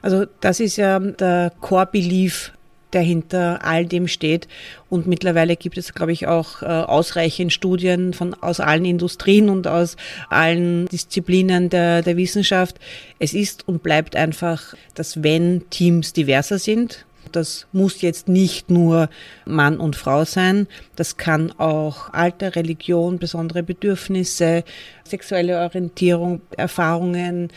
Also 0.02 0.26
das 0.42 0.60
ist 0.60 0.78
ja 0.78 1.00
der 1.00 1.52
Core-Belief 1.62 2.54
der 2.94 3.02
hinter 3.02 3.64
all 3.64 3.86
dem 3.86 4.08
steht. 4.08 4.48
Und 4.90 5.08
mittlerweile 5.08 5.56
gibt 5.56 5.78
es, 5.78 5.94
glaube 5.94 6.14
ich, 6.14 6.28
auch 6.28 6.62
äh, 6.62 6.66
ausreichend 6.66 7.52
Studien 7.52 8.14
von, 8.14 8.34
aus 8.36 8.60
allen 8.60 8.86
Industrien 8.86 9.50
und 9.50 9.68
aus 9.68 9.98
allen 10.30 10.88
Disziplinen 10.88 11.70
der, 11.70 12.02
der 12.02 12.18
Wissenschaft. 12.18 12.78
Es 13.20 13.34
ist 13.34 13.68
und 13.68 13.84
bleibt 13.84 14.16
einfach, 14.16 14.74
dass 14.96 15.24
wenn 15.24 15.70
Teams 15.70 16.14
diverser 16.14 16.60
sind, 16.60 17.06
das 17.32 17.68
muss 17.72 18.02
jetzt 18.02 18.28
nicht 18.28 18.70
nur 18.70 19.10
Mann 19.46 19.80
und 19.80 19.96
Frau 19.96 20.26
sein. 20.26 20.68
Das 20.96 21.18
kann 21.18 21.52
auch 21.60 22.14
Alter, 22.14 22.56
Religion, 22.56 23.20
besondere 23.20 23.64
Bedürfnisse, 23.64 24.64
sexuelle 25.04 25.60
Orientierung, 25.60 26.42
Erfahrungen, 26.56 27.50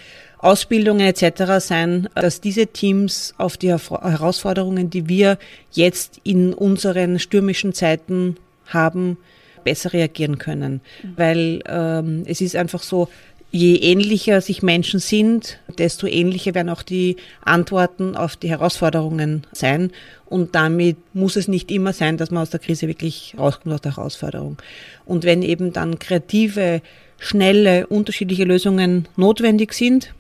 Ausbildungen 0.43 1.07
etc. 1.07 1.65
sein, 1.65 2.09
dass 2.15 2.41
diese 2.41 2.67
Teams 2.67 3.35
auf 3.37 3.57
die 3.57 3.71
Herausforderungen, 3.71 4.89
die 4.89 5.09
wir 5.09 5.39
jetzt 5.73 6.21
in 6.25 6.55
unseren 6.55 7.19
stürmischen 7.19 7.75
Zeiten 7.75 8.37
haben, 8.67 9.19
besser 9.65 9.93
reagieren 9.93 10.39
können. 10.39 10.81
Mhm. 11.03 11.13
Weil 11.17 11.63
ähm, 11.67 12.23
es 12.27 12.41
ist 12.41 12.57
einfach 12.57 12.83
so, 12.83 13.09
je 13.53 13.77
ähnlicher 13.77 14.41
sich 14.41 14.63
Menschen 14.63 15.01
sind, 15.01 15.59
desto 15.77 16.07
ähnlicher 16.07 16.55
werden 16.55 16.69
auch 16.69 16.83
die 16.83 17.17
Antworten 17.43 18.17
auf 18.17 18.37
die 18.37 18.49
Herausforderungen 18.49 19.47
sein. 19.53 19.91
Und 20.27 20.55
damit 20.55 20.97
muss 21.15 21.37
es 21.37 21.49
nicht 21.49 21.71
immer 21.71 21.93
sein, 21.93 22.17
dass 22.17 22.31
man 22.31 22.43
aus 22.43 22.51
der 22.51 22.61
Krise 22.61 22.87
wirklich 22.89 23.35
rauskommt 23.37 23.75
aus 23.75 23.81
der 23.81 23.97
Herausforderung. 23.97 24.57
Und 25.05 25.25
wenn 25.25 25.43
eben 25.43 25.73
dann 25.73 25.99
kreative, 25.99 26.81
schnelle, 27.19 27.87
unterschiedliche 27.89 28.45
Lösungen 28.45 29.09
notwendig 29.17 29.75
sind, 29.75 30.15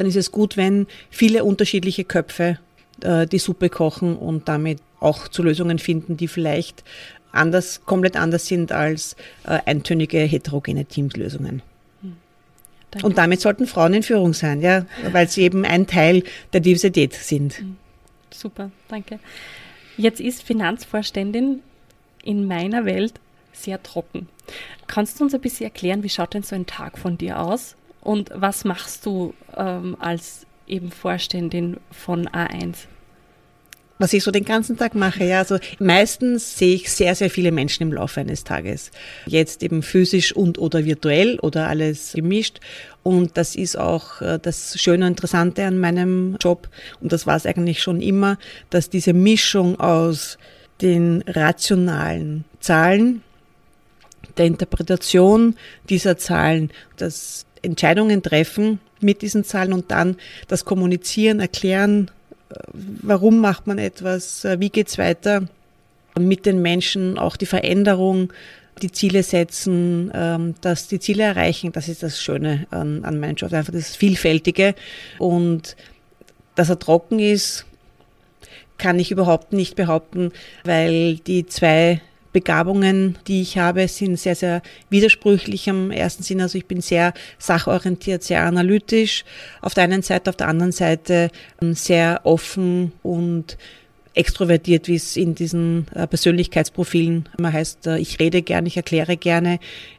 dann 0.00 0.06
ist 0.06 0.16
es 0.16 0.32
gut, 0.32 0.56
wenn 0.56 0.86
viele 1.10 1.44
unterschiedliche 1.44 2.04
Köpfe 2.04 2.58
äh, 3.02 3.26
die 3.26 3.38
Suppe 3.38 3.68
kochen 3.68 4.16
und 4.16 4.48
damit 4.48 4.78
auch 5.00 5.28
zu 5.28 5.42
Lösungen 5.42 5.78
finden, 5.78 6.16
die 6.16 6.28
vielleicht 6.28 6.84
anders, 7.32 7.84
komplett 7.84 8.16
anders 8.16 8.46
sind 8.46 8.72
als 8.72 9.16
äh, 9.44 9.58
eintönige 9.64 10.18
heterogene 10.18 10.84
Teamlösungen. 10.84 11.62
Danke. 12.92 13.06
Und 13.06 13.16
damit 13.16 13.40
sollten 13.40 13.66
Frauen 13.66 13.94
in 13.94 14.02
Führung 14.02 14.34
sein, 14.34 14.60
ja, 14.60 14.84
weil 15.12 15.26
sie 15.26 15.42
eben 15.42 15.64
ein 15.64 15.86
Teil 15.86 16.24
der 16.52 16.60
Diversität 16.60 17.14
sind. 17.14 17.58
Hm. 17.58 17.76
Super, 18.30 18.70
danke. 18.88 19.18
Jetzt 19.96 20.20
ist 20.20 20.42
Finanzvorständin 20.42 21.60
in 22.22 22.46
meiner 22.46 22.84
Welt 22.84 23.14
sehr 23.52 23.82
trocken. 23.82 24.28
Kannst 24.86 25.18
du 25.18 25.24
uns 25.24 25.34
ein 25.34 25.40
bisschen 25.40 25.64
erklären, 25.64 26.02
wie 26.02 26.10
schaut 26.10 26.34
denn 26.34 26.42
so 26.42 26.54
ein 26.54 26.66
Tag 26.66 26.98
von 26.98 27.16
dir 27.16 27.40
aus? 27.40 27.76
Und 28.02 28.30
was 28.34 28.64
machst 28.64 29.06
du 29.06 29.32
ähm, 29.56 29.96
als 29.98 30.46
eben 30.66 30.90
Vorständin 30.90 31.78
von 31.90 32.28
A1? 32.28 32.86
was 34.02 34.12
ich 34.12 34.24
so 34.24 34.32
den 34.32 34.44
ganzen 34.44 34.76
Tag 34.76 34.94
mache. 34.96 35.24
Ja, 35.24 35.38
also 35.38 35.58
meistens 35.78 36.58
sehe 36.58 36.74
ich 36.74 36.90
sehr, 36.90 37.14
sehr 37.14 37.30
viele 37.30 37.52
Menschen 37.52 37.84
im 37.84 37.92
Laufe 37.92 38.20
eines 38.20 38.42
Tages. 38.42 38.90
Jetzt 39.26 39.62
eben 39.62 39.82
physisch 39.82 40.34
und 40.34 40.58
oder 40.58 40.84
virtuell 40.84 41.38
oder 41.38 41.68
alles 41.68 42.12
gemischt. 42.12 42.58
Und 43.04 43.36
das 43.36 43.54
ist 43.54 43.78
auch 43.78 44.20
äh, 44.20 44.40
das 44.42 44.80
Schöne 44.80 45.06
und 45.06 45.12
Interessante 45.12 45.64
an 45.64 45.78
meinem 45.78 46.36
Job. 46.40 46.68
Und 47.00 47.12
das 47.12 47.26
war 47.26 47.36
es 47.36 47.46
eigentlich 47.46 47.80
schon 47.80 48.02
immer, 48.02 48.38
dass 48.70 48.90
diese 48.90 49.12
Mischung 49.12 49.78
aus 49.78 50.36
den 50.80 51.22
rationalen 51.28 52.44
Zahlen, 52.58 53.22
der 54.36 54.46
Interpretation 54.46 55.54
dieser 55.88 56.16
Zahlen, 56.18 56.72
das 56.96 57.46
Entscheidungen 57.62 58.22
treffen 58.22 58.80
mit 59.00 59.22
diesen 59.22 59.44
Zahlen 59.44 59.72
und 59.72 59.90
dann 59.90 60.16
das 60.48 60.64
Kommunizieren, 60.64 61.40
Erklären, 61.40 62.10
äh, 62.50 62.54
warum 62.74 63.40
macht 63.40 63.66
man 63.66 63.78
etwas, 63.78 64.44
äh, 64.44 64.60
wie 64.60 64.70
geht's 64.70 64.98
weiter 64.98 65.48
mit 66.18 66.44
den 66.46 66.60
Menschen, 66.60 67.18
auch 67.18 67.36
die 67.36 67.46
Veränderung, 67.46 68.32
die 68.80 68.90
Ziele 68.90 69.22
setzen, 69.22 70.10
ähm, 70.14 70.54
dass 70.60 70.88
die 70.88 71.00
Ziele 71.00 71.22
erreichen, 71.22 71.72
das 71.72 71.88
ist 71.88 72.02
das 72.02 72.20
Schöne 72.20 72.66
an, 72.70 73.04
an 73.04 73.34
Job, 73.34 73.52
einfach 73.52 73.72
das 73.72 73.96
Vielfältige. 73.96 74.74
Und 75.18 75.76
dass 76.54 76.68
er 76.68 76.78
trocken 76.78 77.18
ist, 77.18 77.66
kann 78.78 78.98
ich 78.98 79.10
überhaupt 79.10 79.52
nicht 79.52 79.76
behaupten, 79.76 80.32
weil 80.64 81.16
die 81.16 81.46
zwei 81.46 82.00
Begabungen, 82.32 83.18
die 83.26 83.42
ich 83.42 83.58
habe, 83.58 83.86
sind 83.88 84.18
sehr, 84.18 84.34
sehr 84.34 84.62
widersprüchlich 84.90 85.68
am 85.68 85.90
ersten 85.90 86.22
Sinn. 86.22 86.40
Also 86.40 86.58
ich 86.58 86.66
bin 86.66 86.80
sehr 86.80 87.12
sachorientiert, 87.38 88.22
sehr 88.22 88.42
analytisch 88.44 89.24
auf 89.60 89.74
der 89.74 89.84
einen 89.84 90.02
Seite, 90.02 90.30
auf 90.30 90.36
der 90.36 90.48
anderen 90.48 90.72
Seite 90.72 91.30
ähm, 91.60 91.74
sehr 91.74 92.20
offen 92.24 92.92
und 93.02 93.58
extrovertiert, 94.14 94.88
wie 94.88 94.96
es 94.96 95.16
in 95.16 95.34
diesen 95.34 95.86
äh, 95.94 96.06
Persönlichkeitsprofilen 96.06 97.28
immer 97.38 97.52
heißt. 97.52 97.86
Äh, 97.86 97.98
ich 97.98 98.18
rede 98.18 98.42
gerne, 98.42 98.68
ich 98.68 98.76
erkläre 98.76 99.16
gerne, 99.16 99.58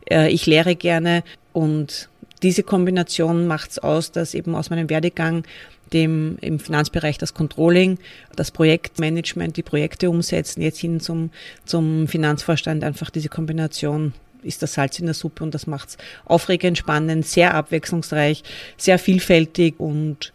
äh, 0.10 0.30
ich 0.30 0.46
lehre 0.46 0.76
gerne 0.76 1.24
und 1.52 2.10
diese 2.44 2.64
Kombination 2.64 3.48
macht 3.48 3.72
es 3.72 3.80
aus, 3.80 4.12
dass 4.12 4.34
eben 4.34 4.54
aus 4.54 4.70
meinem 4.70 4.90
Werdegang 4.90 5.46
dem 5.94 6.38
im 6.42 6.60
Finanzbereich 6.60 7.18
das 7.18 7.34
Controlling, 7.34 8.00
das 8.36 8.52
Projektmanagement, 8.52 9.56
die 9.58 9.64
Projekte 9.64 10.10
umsetzen, 10.10 10.62
jetzt 10.62 10.80
hin 10.80 11.00
zum, 11.00 11.30
zum 11.66 12.08
Finanzvorstand, 12.08 12.84
einfach 12.84 13.10
diese 13.10 13.30
Kombination 13.30 14.14
ist 14.42 14.62
das 14.62 14.74
Salz 14.74 15.00
in 15.00 15.06
der 15.06 15.14
Suppe 15.14 15.44
und 15.44 15.54
das 15.54 15.68
macht 15.68 15.90
es 15.90 15.98
aufregend, 16.26 16.78
spannend, 16.78 17.26
sehr 17.26 17.54
abwechslungsreich, 17.54 18.44
sehr 18.78 19.00
vielfältig 19.00 19.80
und 19.80 20.34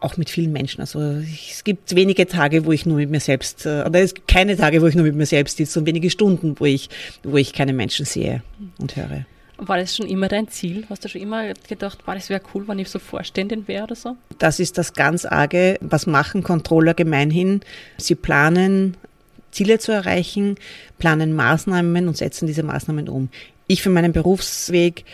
auch 0.00 0.16
mit 0.16 0.30
vielen 0.30 0.52
Menschen. 0.52 0.80
Also 0.80 1.00
es 1.00 1.62
gibt 1.64 1.94
wenige 1.94 2.26
Tage, 2.26 2.64
wo 2.64 2.72
ich 2.72 2.86
nur 2.86 2.96
mit 2.96 3.10
mir 3.10 3.20
selbst, 3.20 3.66
äh, 3.66 3.84
oder 3.86 4.00
es 4.00 4.14
gibt 4.14 4.28
keine 4.28 4.56
Tage, 4.56 4.82
wo 4.82 4.86
ich 4.86 4.94
nur 4.94 5.04
mit 5.04 5.14
mir 5.14 5.26
selbst 5.26 5.58
sitze 5.58 5.78
und 5.78 5.86
wenige 5.86 6.10
Stunden, 6.10 6.58
wo 6.58 6.64
ich, 6.64 6.88
wo 7.22 7.36
ich 7.36 7.52
keine 7.52 7.72
Menschen 7.72 8.04
sehe 8.04 8.42
und 8.78 8.96
höre. 8.96 9.26
War 9.64 9.78
das 9.78 9.96
schon 9.96 10.08
immer 10.08 10.28
dein 10.28 10.48
Ziel? 10.48 10.84
Hast 10.90 11.04
du 11.04 11.08
schon 11.08 11.20
immer 11.20 11.54
gedacht, 11.68 12.04
boah, 12.04 12.14
das 12.14 12.28
wäre 12.28 12.40
cool, 12.52 12.66
wenn 12.66 12.78
ich 12.78 12.88
so 12.88 12.98
Vorständin 12.98 13.68
wäre 13.68 13.84
oder 13.84 13.94
so? 13.94 14.16
Das 14.38 14.58
ist 14.58 14.76
das 14.76 14.92
ganz 14.92 15.24
arge. 15.24 15.78
Was 15.80 16.06
machen 16.06 16.42
Controller 16.42 16.94
gemeinhin? 16.94 17.60
Sie 17.96 18.16
planen 18.16 18.96
Ziele 19.52 19.78
zu 19.78 19.92
erreichen, 19.92 20.56
planen 20.98 21.34
Maßnahmen 21.34 22.08
und 22.08 22.16
setzen 22.16 22.46
diese 22.46 22.62
Maßnahmen 22.62 23.08
um. 23.08 23.28
Ich 23.68 23.82
für 23.82 23.90
meinen 23.90 24.12
Berufsweg 24.12 25.04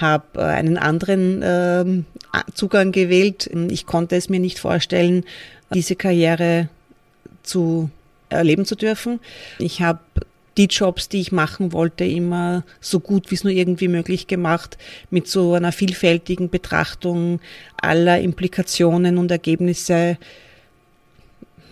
habe 0.00 0.24
äh, 0.34 0.42
einen 0.42 0.76
anderen 0.76 1.42
äh, 1.42 1.84
Zugang 2.52 2.92
gewählt. 2.92 3.50
Ich 3.70 3.86
konnte 3.86 4.16
es 4.16 4.28
mir 4.28 4.40
nicht 4.40 4.58
vorstellen, 4.58 5.24
diese 5.72 5.96
Karriere 5.96 6.68
zu 7.42 7.90
erleben 8.28 8.64
zu 8.64 8.76
dürfen. 8.76 9.20
Ich 9.58 9.80
habe 9.80 10.00
die 10.56 10.66
Jobs, 10.66 11.08
die 11.08 11.20
ich 11.20 11.32
machen 11.32 11.72
wollte, 11.72 12.04
immer 12.04 12.64
so 12.80 13.00
gut 13.00 13.30
wie 13.30 13.34
es 13.34 13.44
nur 13.44 13.52
irgendwie 13.52 13.88
möglich 13.88 14.26
gemacht, 14.26 14.78
mit 15.10 15.28
so 15.28 15.54
einer 15.54 15.72
vielfältigen 15.72 16.48
Betrachtung 16.48 17.40
aller 17.80 18.20
Implikationen 18.20 19.18
und 19.18 19.30
Ergebnisse 19.30 20.18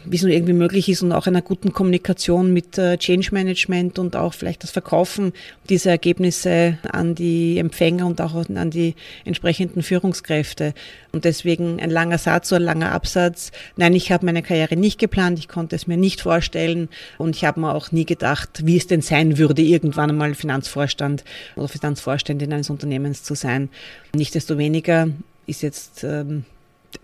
wie 0.07 0.17
es 0.17 0.23
nur 0.23 0.33
irgendwie 0.33 0.53
möglich 0.53 0.89
ist 0.89 1.03
und 1.03 1.13
auch 1.13 1.27
einer 1.27 1.43
guten 1.43 1.73
Kommunikation 1.73 2.53
mit 2.53 2.79
äh, 2.79 2.99
Change 2.99 3.29
Management 3.33 3.99
und 3.99 4.17
auch 4.17 4.35
vielleicht 4.35 4.63
das 4.63 4.71
Verkaufen 4.71 5.33
dieser 5.69 5.91
Ergebnisse 5.91 6.79
an 6.91 7.15
die 7.15 7.59
Empfänger 7.59 8.07
und 8.07 8.21
auch 8.21 8.35
an 8.35 8.71
die 8.71 8.95
entsprechenden 9.25 9.83
Führungskräfte. 9.83 10.75
Und 11.13 11.25
deswegen 11.25 11.81
ein 11.81 11.91
langer 11.91 12.19
Satz 12.19 12.53
oder 12.53 12.61
ein 12.61 12.65
langer 12.65 12.93
Absatz. 12.93 13.53
Nein, 13.77 13.95
ich 13.95 14.11
habe 14.13 14.27
meine 14.27 14.43
Karriere 14.43 14.77
nicht 14.77 14.99
geplant, 14.99 15.39
ich 15.39 15.49
konnte 15.49 15.77
es 15.77 15.87
mir 15.87 15.97
nicht 15.97 16.21
vorstellen 16.21 16.89
und 17.19 17.37
ich 17.37 17.45
habe 17.45 17.61
mir 17.61 17.75
auch 17.75 17.93
nie 17.93 18.05
gedacht, 18.05 18.67
wie 18.67 18.77
es 18.77 18.87
denn 18.87 19.01
sein 19.01 19.39
würde, 19.39 19.63
irgendwann 19.63 20.11
einmal 20.11 20.35
Finanzvorstand 20.35 21.25
oder 21.57 21.69
Finanzvorständin 21.69 22.53
eines 22.53 22.71
Unternehmens 22.71 23.23
zu 23.23 23.35
sein. 23.35 23.69
Nichtsdestoweniger 24.15 25.09
ist 25.47 25.63
jetzt 25.63 26.05
ähm, 26.05 26.45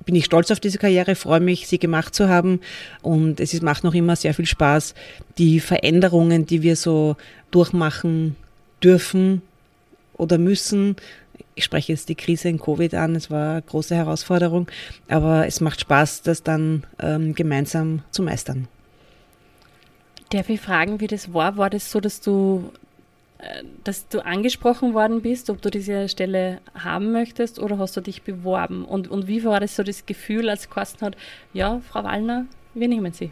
bin 0.04 0.14
ich 0.14 0.24
stolz 0.24 0.50
auf 0.50 0.60
diese 0.60 0.78
Karriere, 0.78 1.14
freue 1.14 1.40
mich, 1.40 1.66
sie 1.66 1.78
gemacht 1.78 2.14
zu 2.14 2.28
haben. 2.28 2.60
Und 3.02 3.40
es 3.40 3.54
ist, 3.54 3.62
macht 3.62 3.84
noch 3.84 3.94
immer 3.94 4.16
sehr 4.16 4.34
viel 4.34 4.46
Spaß, 4.46 4.94
die 5.38 5.60
Veränderungen, 5.60 6.46
die 6.46 6.62
wir 6.62 6.76
so 6.76 7.16
durchmachen 7.50 8.36
dürfen 8.82 9.42
oder 10.14 10.38
müssen. 10.38 10.96
Ich 11.54 11.64
spreche 11.64 11.92
jetzt 11.92 12.08
die 12.08 12.14
Krise 12.14 12.48
in 12.48 12.58
Covid 12.58 12.94
an, 12.94 13.16
es 13.16 13.30
war 13.30 13.52
eine 13.52 13.62
große 13.62 13.94
Herausforderung, 13.94 14.68
aber 15.08 15.46
es 15.46 15.60
macht 15.60 15.80
Spaß, 15.80 16.22
das 16.22 16.42
dann 16.42 16.84
ähm, 17.00 17.34
gemeinsam 17.34 18.02
zu 18.10 18.22
meistern. 18.22 18.68
Darf 20.30 20.48
ich 20.48 20.60
fragen, 20.60 21.00
wie 21.00 21.08
das 21.08 21.34
war? 21.34 21.56
War 21.56 21.70
das 21.70 21.90
so, 21.90 22.00
dass 22.00 22.20
du 22.20 22.70
dass 23.84 24.08
du 24.08 24.24
angesprochen 24.24 24.94
worden 24.94 25.22
bist, 25.22 25.50
ob 25.50 25.62
du 25.62 25.70
diese 25.70 26.08
Stelle 26.08 26.60
haben 26.74 27.12
möchtest 27.12 27.58
oder 27.58 27.78
hast 27.78 27.96
du 27.96 28.00
dich 28.00 28.22
beworben? 28.22 28.84
Und, 28.84 29.08
und 29.08 29.26
wie 29.28 29.44
war 29.44 29.60
das 29.60 29.76
so 29.76 29.82
das 29.82 30.06
Gefühl, 30.06 30.48
als 30.48 30.68
Carsten 30.68 31.06
hat, 31.06 31.16
ja, 31.52 31.80
Frau 31.88 32.04
Wallner, 32.04 32.46
wir 32.74 32.88
nehmen 32.88 33.12
Sie? 33.12 33.30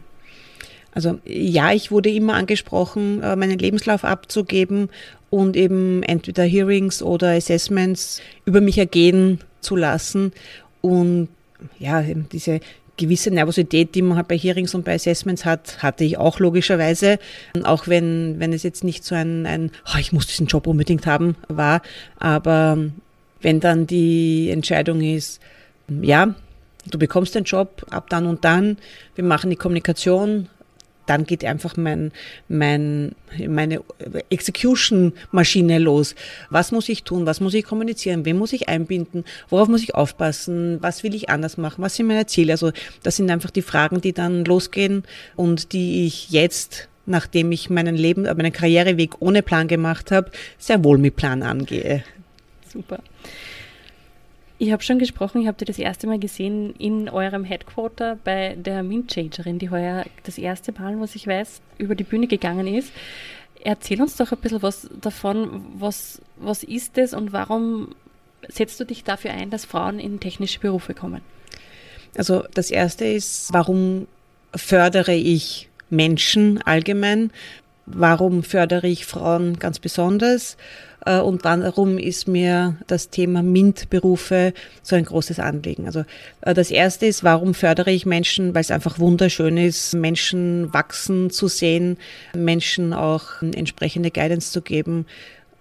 Also 0.91 1.19
ja, 1.25 1.71
ich 1.71 1.91
wurde 1.91 2.09
immer 2.09 2.33
angesprochen, 2.33 3.21
äh, 3.21 3.35
meinen 3.35 3.59
Lebenslauf 3.59 4.03
abzugeben 4.03 4.89
und 5.29 5.55
eben 5.55 6.01
entweder 6.03 6.43
Hearings 6.43 7.03
oder 7.03 7.29
Assessments 7.29 8.21
über 8.45 8.61
mich 8.61 8.79
ergehen 8.79 9.39
zu 9.61 9.75
lassen. 9.75 10.31
Und 10.81 11.29
ja, 11.77 12.01
diese 12.01 12.61
gewisse 12.99 13.31
Nervosität, 13.31 13.95
die 13.95 14.01
man 14.01 14.17
halt 14.17 14.27
bei 14.27 14.37
Hearings 14.37 14.75
und 14.75 14.85
bei 14.85 14.93
Assessments 14.93 15.45
hat, 15.45 15.81
hatte 15.81 16.03
ich 16.03 16.17
auch 16.17 16.39
logischerweise. 16.39 17.17
Auch 17.63 17.87
wenn, 17.87 18.35
wenn 18.39 18.53
es 18.53 18.63
jetzt 18.63 18.83
nicht 18.83 19.03
so 19.03 19.15
ein, 19.15 19.45
ein 19.45 19.71
oh, 19.87 19.97
ich 19.97 20.11
muss 20.11 20.27
diesen 20.27 20.47
Job 20.47 20.67
unbedingt 20.67 21.07
haben, 21.07 21.35
war. 21.47 21.81
Aber 22.17 22.77
wenn 23.41 23.59
dann 23.59 23.87
die 23.87 24.49
Entscheidung 24.49 25.01
ist, 25.01 25.39
ja, 26.01 26.35
du 26.91 26.99
bekommst 26.99 27.35
den 27.35 27.45
Job 27.45 27.85
ab 27.89 28.09
dann 28.09 28.27
und 28.27 28.43
dann, 28.43 28.77
wir 29.15 29.23
machen 29.23 29.49
die 29.49 29.55
Kommunikation, 29.55 30.49
dann 31.09 31.25
geht 31.25 31.43
einfach 31.43 31.75
mein, 31.75 32.11
mein, 32.47 33.13
meine 33.47 33.81
Execution-Maschine 34.29 35.79
los. 35.79 36.13
Was 36.49 36.71
muss 36.71 36.87
ich 36.87 37.03
tun? 37.03 37.25
Was 37.25 37.41
muss 37.41 37.55
ich 37.55 37.65
kommunizieren? 37.65 38.25
Wen 38.25 38.37
muss 38.37 38.53
ich 38.53 38.69
einbinden? 38.69 39.25
Worauf 39.49 39.67
muss 39.67 39.81
ich 39.81 39.95
aufpassen? 39.95 40.77
Was 40.81 41.03
will 41.03 41.15
ich 41.15 41.29
anders 41.29 41.57
machen? 41.57 41.81
Was 41.81 41.95
sind 41.95 42.07
meine 42.07 42.27
Ziele? 42.27 42.53
Also 42.53 42.71
das 43.01 43.15
sind 43.15 43.31
einfach 43.31 43.49
die 43.49 43.63
Fragen, 43.63 44.01
die 44.01 44.13
dann 44.13 44.45
losgehen 44.45 45.03
und 45.35 45.73
die 45.73 46.05
ich 46.05 46.29
jetzt 46.29 46.87
nachdem 47.05 47.51
ich 47.51 47.71
meinen 47.71 47.95
Leben, 47.95 48.23
meinen 48.23 48.53
Karriereweg 48.53 49.19
ohne 49.19 49.41
Plan 49.41 49.67
gemacht 49.67 50.11
habe, 50.11 50.29
sehr 50.59 50.83
wohl 50.83 50.99
mit 50.99 51.15
Plan 51.15 51.41
angehe. 51.41 52.03
Super. 52.71 52.99
Ich 54.61 54.73
habe 54.73 54.83
schon 54.83 54.99
gesprochen, 54.99 55.41
ich 55.41 55.47
habe 55.47 55.57
dir 55.57 55.63
das 55.63 55.79
erste 55.79 56.05
Mal 56.05 56.19
gesehen 56.19 56.75
in 56.77 57.07
eurem 57.07 57.45
Headquarter 57.45 58.19
bei 58.25 58.57
der 58.59 58.83
Mintchangerin, 58.83 59.57
die 59.57 59.69
heuer 59.69 60.05
das 60.25 60.37
erste 60.37 60.73
Mal, 60.73 60.99
was 60.99 61.15
ich 61.15 61.25
weiß, 61.25 61.61
über 61.77 61.95
die 61.95 62.03
Bühne 62.03 62.27
gegangen 62.27 62.67
ist. 62.67 62.91
Erzähl 63.63 64.01
uns 64.01 64.17
doch 64.17 64.33
ein 64.33 64.37
bisschen 64.37 64.61
was 64.61 64.89
davon, 64.99 65.65
was, 65.75 66.21
was 66.35 66.63
ist 66.63 66.97
es 66.97 67.13
und 67.13 67.31
warum 67.31 67.95
setzt 68.49 68.77
du 68.81 68.83
dich 68.83 69.05
dafür 69.05 69.31
ein, 69.31 69.49
dass 69.49 69.63
Frauen 69.63 69.97
in 69.97 70.19
technische 70.19 70.59
Berufe 70.59 70.93
kommen? 70.93 71.21
Also 72.17 72.43
das 72.53 72.69
erste 72.69 73.05
ist, 73.05 73.53
warum 73.53 74.07
fördere 74.53 75.15
ich 75.15 75.69
Menschen 75.89 76.61
allgemein? 76.63 77.31
Warum 77.85 78.43
fördere 78.43 78.87
ich 78.87 79.05
Frauen 79.05 79.57
ganz 79.57 79.79
besonders? 79.79 80.57
Äh, 81.09 81.19
und 81.21 81.43
warum 81.43 81.97
ist 81.97 82.27
mir 82.27 82.77
das 82.87 83.09
Thema 83.09 83.41
MINT-Berufe 83.41 84.53
so 84.83 84.95
ein 84.95 85.05
großes 85.05 85.39
Anliegen? 85.39 85.87
Also 85.87 86.05
äh, 86.41 86.53
das 86.53 86.69
erste 86.69 87.07
ist, 87.07 87.23
warum 87.23 87.53
fördere 87.53 87.91
ich 87.91 88.05
Menschen? 88.05 88.53
Weil 88.53 88.61
es 88.61 88.71
einfach 88.71 88.99
wunderschön 88.99 89.57
ist, 89.57 89.93
Menschen 89.95 90.71
wachsen 90.71 91.31
zu 91.31 91.47
sehen, 91.47 91.97
Menschen 92.35 92.93
auch 92.93 93.41
entsprechende 93.41 94.11
Guidance 94.11 94.51
zu 94.51 94.61
geben 94.61 95.07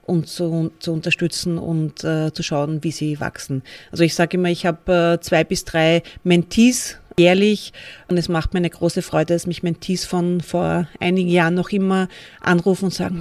und 0.05 0.29
zu, 0.29 0.71
zu 0.81 0.93
unterstützen 0.93 1.59
und 1.59 2.05
äh, 2.05 2.33
zu 2.33 2.43
schauen, 2.43 2.85
wie 2.85 2.93
sie 2.93 3.21
wachsen. 3.21 3.63
Also 3.91 4.05
ich 4.05 4.15
sage 4.15 4.37
immer, 4.37 4.51
ich 4.51 4.67
habe 4.67 5.19
äh, 5.19 5.21
zwei 5.21 5.45
bis 5.45 5.65
drei 5.65 6.03
Mentees 6.25 6.99
jährlich 7.19 7.73
und 8.09 8.17
es 8.17 8.29
macht 8.29 8.55
mir 8.55 8.59
eine 8.59 8.71
große 8.71 9.03
Freude, 9.03 9.35
dass 9.35 9.47
mich 9.47 9.63
Mentees 9.63 10.05
von 10.05 10.41
vor 10.41 10.87
einigen 11.01 11.29
Jahren 11.29 11.55
noch 11.55 11.71
immer 11.71 12.09
anrufen 12.41 12.87
und 12.87 12.95
sagen, 12.95 13.21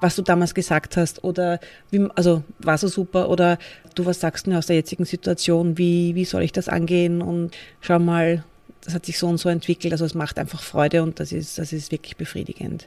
was 0.00 0.16
du 0.16 0.22
damals 0.22 0.54
gesagt 0.54 0.96
hast 0.96 1.24
oder 1.24 1.60
wie, 1.90 2.06
also 2.14 2.42
war 2.58 2.78
so 2.78 2.88
super 2.88 3.28
oder 3.28 3.58
du 3.94 4.06
was 4.06 4.20
sagst 4.20 4.46
du 4.46 4.56
aus 4.56 4.66
der 4.66 4.76
jetzigen 4.76 5.04
Situation, 5.04 5.78
wie, 5.78 6.14
wie 6.14 6.24
soll 6.24 6.42
ich 6.42 6.52
das 6.52 6.68
angehen 6.68 7.22
und 7.22 7.56
schau 7.80 7.98
mal, 7.98 8.44
das 8.82 8.94
hat 8.94 9.06
sich 9.06 9.18
so 9.18 9.26
und 9.26 9.38
so 9.38 9.48
entwickelt, 9.48 9.92
also 9.92 10.04
es 10.04 10.14
macht 10.14 10.38
einfach 10.38 10.62
Freude 10.62 11.02
und 11.02 11.18
das 11.18 11.32
ist, 11.32 11.58
das 11.58 11.72
ist 11.72 11.90
wirklich 11.90 12.16
befriedigend. 12.16 12.86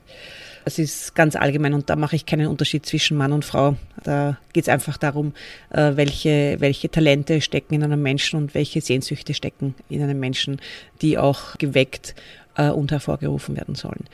Das 0.65 0.77
ist 0.77 1.15
ganz 1.15 1.35
allgemein 1.35 1.73
und 1.73 1.89
da 1.89 1.95
mache 1.95 2.15
ich 2.15 2.25
keinen 2.25 2.47
Unterschied 2.47 2.85
zwischen 2.85 3.17
Mann 3.17 3.33
und 3.33 3.43
Frau. 3.43 3.75
Da 4.03 4.37
geht 4.53 4.65
es 4.65 4.69
einfach 4.69 4.97
darum, 4.97 5.33
äh, 5.71 5.93
welche, 5.95 6.57
welche 6.59 6.89
Talente 6.91 7.41
stecken 7.41 7.73
in 7.73 7.83
einem 7.83 8.01
Menschen 8.01 8.37
und 8.37 8.53
welche 8.53 8.81
Sehnsüchte 8.81 9.33
stecken 9.33 9.73
in 9.89 10.01
einem 10.01 10.19
Menschen, 10.19 10.61
die 11.01 11.17
auch 11.17 11.57
geweckt 11.57 12.13
äh, 12.55 12.69
und 12.69 12.91
hervorgerufen 12.91 13.57
werden 13.57 13.75
sollen. 13.75 14.05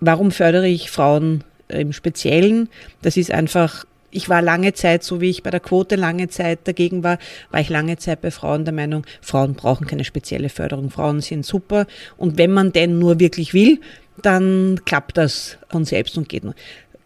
Warum 0.00 0.30
fördere 0.30 0.68
ich 0.68 0.90
Frauen 0.90 1.42
im 1.68 1.92
Speziellen. 1.92 2.68
Das 3.02 3.16
ist 3.16 3.30
einfach 3.30 3.84
ich 4.10 4.30
war 4.30 4.40
lange 4.40 4.72
Zeit, 4.72 5.04
so 5.04 5.20
wie 5.20 5.28
ich 5.28 5.42
bei 5.42 5.50
der 5.50 5.60
Quote 5.60 5.96
lange 5.96 6.28
Zeit 6.28 6.60
dagegen 6.64 7.04
war, 7.04 7.18
war 7.50 7.60
ich 7.60 7.68
lange 7.68 7.98
Zeit 7.98 8.22
bei 8.22 8.30
Frauen 8.30 8.64
der 8.64 8.72
Meinung, 8.72 9.06
Frauen 9.20 9.52
brauchen 9.52 9.86
keine 9.86 10.04
spezielle 10.04 10.48
Förderung, 10.48 10.88
Frauen 10.88 11.20
sind 11.20 11.44
super 11.44 11.86
und 12.16 12.38
wenn 12.38 12.50
man 12.50 12.72
denn 12.72 12.98
nur 12.98 13.20
wirklich 13.20 13.52
will, 13.52 13.80
dann 14.22 14.80
klappt 14.86 15.16
das 15.18 15.58
von 15.68 15.84
selbst 15.84 16.16
und 16.16 16.28
geht, 16.28 16.42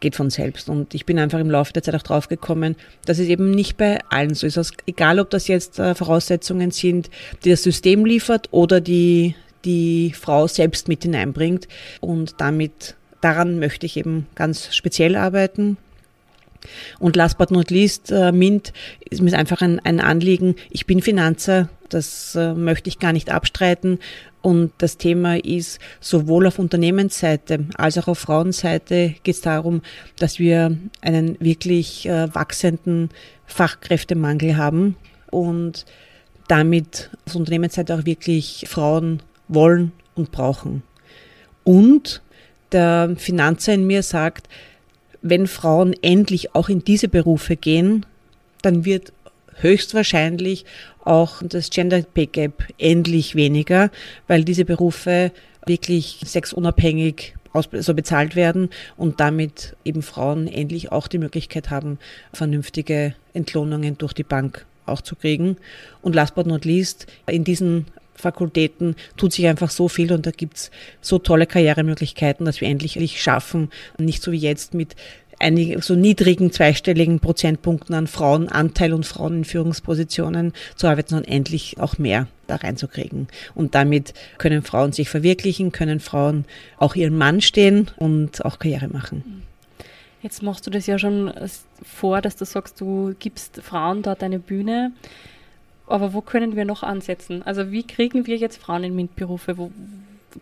geht 0.01 0.16
von 0.16 0.31
selbst. 0.31 0.68
Und 0.68 0.94
ich 0.94 1.05
bin 1.05 1.18
einfach 1.18 1.38
im 1.38 1.51
Laufe 1.51 1.72
der 1.72 1.83
Zeit 1.83 1.94
auch 1.94 2.03
draufgekommen, 2.03 2.77
dass 3.05 3.18
es 3.18 3.29
eben 3.29 3.51
nicht 3.51 3.77
bei 3.77 3.98
allen 4.09 4.35
so 4.35 4.46
ist. 4.46 4.57
Also 4.57 4.75
egal, 4.87 5.18
ob 5.20 5.29
das 5.31 5.46
jetzt 5.46 5.79
äh, 5.79 5.94
Voraussetzungen 5.94 6.70
sind, 6.70 7.11
die 7.44 7.51
das 7.51 7.62
System 7.62 8.05
liefert 8.05 8.48
oder 8.51 8.81
die 8.81 9.35
die 9.64 10.12
Frau 10.12 10.48
selbst 10.48 10.88
mit 10.88 11.05
hineinbringt 11.05 11.68
und 12.01 12.35
damit 12.38 12.96
daran 13.22 13.58
möchte 13.58 13.87
ich 13.87 13.96
eben 13.96 14.26
ganz 14.35 14.74
speziell 14.74 15.16
arbeiten. 15.16 15.78
Und 16.98 17.16
last 17.16 17.38
but 17.38 17.50
not 17.50 17.70
least, 17.70 18.12
äh, 18.12 18.30
MINT 18.30 18.72
ist 19.11 19.22
mir 19.22 19.37
einfach 19.37 19.62
ein, 19.62 19.80
ein 19.80 20.00
Anliegen. 20.00 20.54
Ich 20.70 20.87
bin 20.87 21.02
Finanzer, 21.02 21.68
das 21.88 22.37
äh, 22.37 22.54
möchte 22.54 22.88
ich 22.88 22.98
gar 22.98 23.12
nicht 23.12 23.30
abstreiten. 23.30 23.98
Und 24.42 24.72
das 24.78 24.96
Thema 24.96 25.37
ist, 25.37 25.78
sowohl 26.00 26.46
auf 26.46 26.58
Unternehmensseite 26.58 27.66
als 27.76 27.96
auch 27.98 28.08
auf 28.08 28.18
Frauenseite 28.18 29.14
geht 29.22 29.37
es 29.37 29.40
darum, 29.40 29.82
dass 30.18 30.38
wir 30.38 30.76
einen 31.00 31.40
wirklich 31.40 32.06
äh, 32.06 32.35
wachsenden 32.35 33.11
Fachkräftemangel 33.46 34.56
haben 34.56 34.96
und 35.30 35.87
damit 36.48 37.11
auf 37.26 37.37
Unternehmensseite 37.37 37.94
auch 37.94 38.04
wirklich 38.04 38.66
Frauen 38.68 39.22
wollen 39.46 39.92
und 40.14 40.32
brauchen. 40.32 40.82
Und 41.64 42.20
der 42.72 43.14
Finanzer 43.16 43.74
in 43.74 43.87
mir 43.87 44.02
sagt, 44.02 44.48
wenn 45.22 45.46
Frauen 45.46 45.94
endlich 46.02 46.54
auch 46.54 46.68
in 46.68 46.85
diese 46.85 47.08
Berufe 47.08 47.56
gehen, 47.56 48.04
dann 48.62 48.85
wird 48.85 49.12
höchstwahrscheinlich 49.56 50.64
auch 51.04 51.42
das 51.42 51.70
Gender 51.70 52.02
Pay 52.02 52.26
Gap 52.26 52.64
endlich 52.78 53.35
weniger, 53.35 53.90
weil 54.26 54.44
diese 54.44 54.64
Berufe 54.64 55.32
wirklich 55.66 56.20
sexunabhängig 56.24 57.35
so 57.72 57.94
bezahlt 57.94 58.35
werden 58.35 58.70
und 58.96 59.20
damit 59.20 59.76
eben 59.85 60.02
Frauen 60.02 60.48
endlich 60.48 60.90
auch 60.90 61.06
die 61.06 61.18
Möglichkeit 61.18 61.70
haben, 61.70 61.98
vernünftige 62.32 63.14
Entlohnungen 63.35 63.98
durch 63.98 64.14
die 64.14 64.22
Bank 64.22 64.64
auch 64.87 65.02
zu 65.02 65.16
kriegen. 65.16 65.56
Und 66.00 66.14
last 66.14 66.35
but 66.35 66.46
not 66.46 66.64
least, 66.64 67.06
in 67.26 67.44
diesen 67.44 67.87
Fakultäten 68.22 68.96
tut 69.16 69.32
sich 69.32 69.46
einfach 69.46 69.70
so 69.70 69.88
viel 69.88 70.12
und 70.12 70.24
da 70.26 70.30
gibt's 70.30 70.70
so 71.00 71.18
tolle 71.18 71.46
Karrieremöglichkeiten, 71.46 72.46
dass 72.46 72.61
wir 72.61 72.68
endlich 72.68 73.20
schaffen, 73.20 73.70
nicht 73.98 74.22
so 74.22 74.32
wie 74.32 74.38
jetzt 74.38 74.74
mit 74.74 74.96
einigen 75.40 75.82
so 75.82 75.94
niedrigen 75.94 76.52
zweistelligen 76.52 77.18
Prozentpunkten 77.18 77.94
an 77.94 78.06
Frauenanteil 78.06 78.92
und 78.92 79.04
Frauen 79.04 79.38
in 79.38 79.44
Führungspositionen 79.44 80.52
zu 80.76 80.87
arbeiten, 80.87 81.11
sondern 81.11 81.30
endlich 81.30 81.80
auch 81.80 81.98
mehr 81.98 82.28
da 82.46 82.56
reinzukriegen. 82.56 83.26
Und 83.54 83.74
damit 83.74 84.14
können 84.38 84.62
Frauen 84.62 84.92
sich 84.92 85.08
verwirklichen, 85.08 85.72
können 85.72 86.00
Frauen 86.00 86.44
auch 86.78 86.94
ihren 86.94 87.18
Mann 87.18 87.40
stehen 87.40 87.90
und 87.96 88.44
auch 88.44 88.58
Karriere 88.58 88.88
machen. 88.88 89.42
Jetzt 90.22 90.42
machst 90.42 90.64
du 90.66 90.70
das 90.70 90.87
ja 90.87 91.00
schon 91.00 91.32
vor, 91.82 92.20
dass 92.20 92.37
du 92.37 92.44
sagst, 92.44 92.80
du 92.80 93.14
gibst 93.18 93.61
Frauen 93.61 94.02
dort 94.02 94.22
eine 94.22 94.38
Bühne. 94.38 94.92
Aber 95.92 96.14
wo 96.14 96.22
können 96.22 96.57
wir 96.57 96.64
noch 96.64 96.83
ansetzen? 96.83 97.42
Also 97.42 97.70
wie 97.70 97.83
kriegen 97.83 98.26
wir 98.26 98.38
jetzt 98.38 98.57
Frauen 98.57 98.83
in 98.83 98.96
MINT-Berufe? 98.96 99.55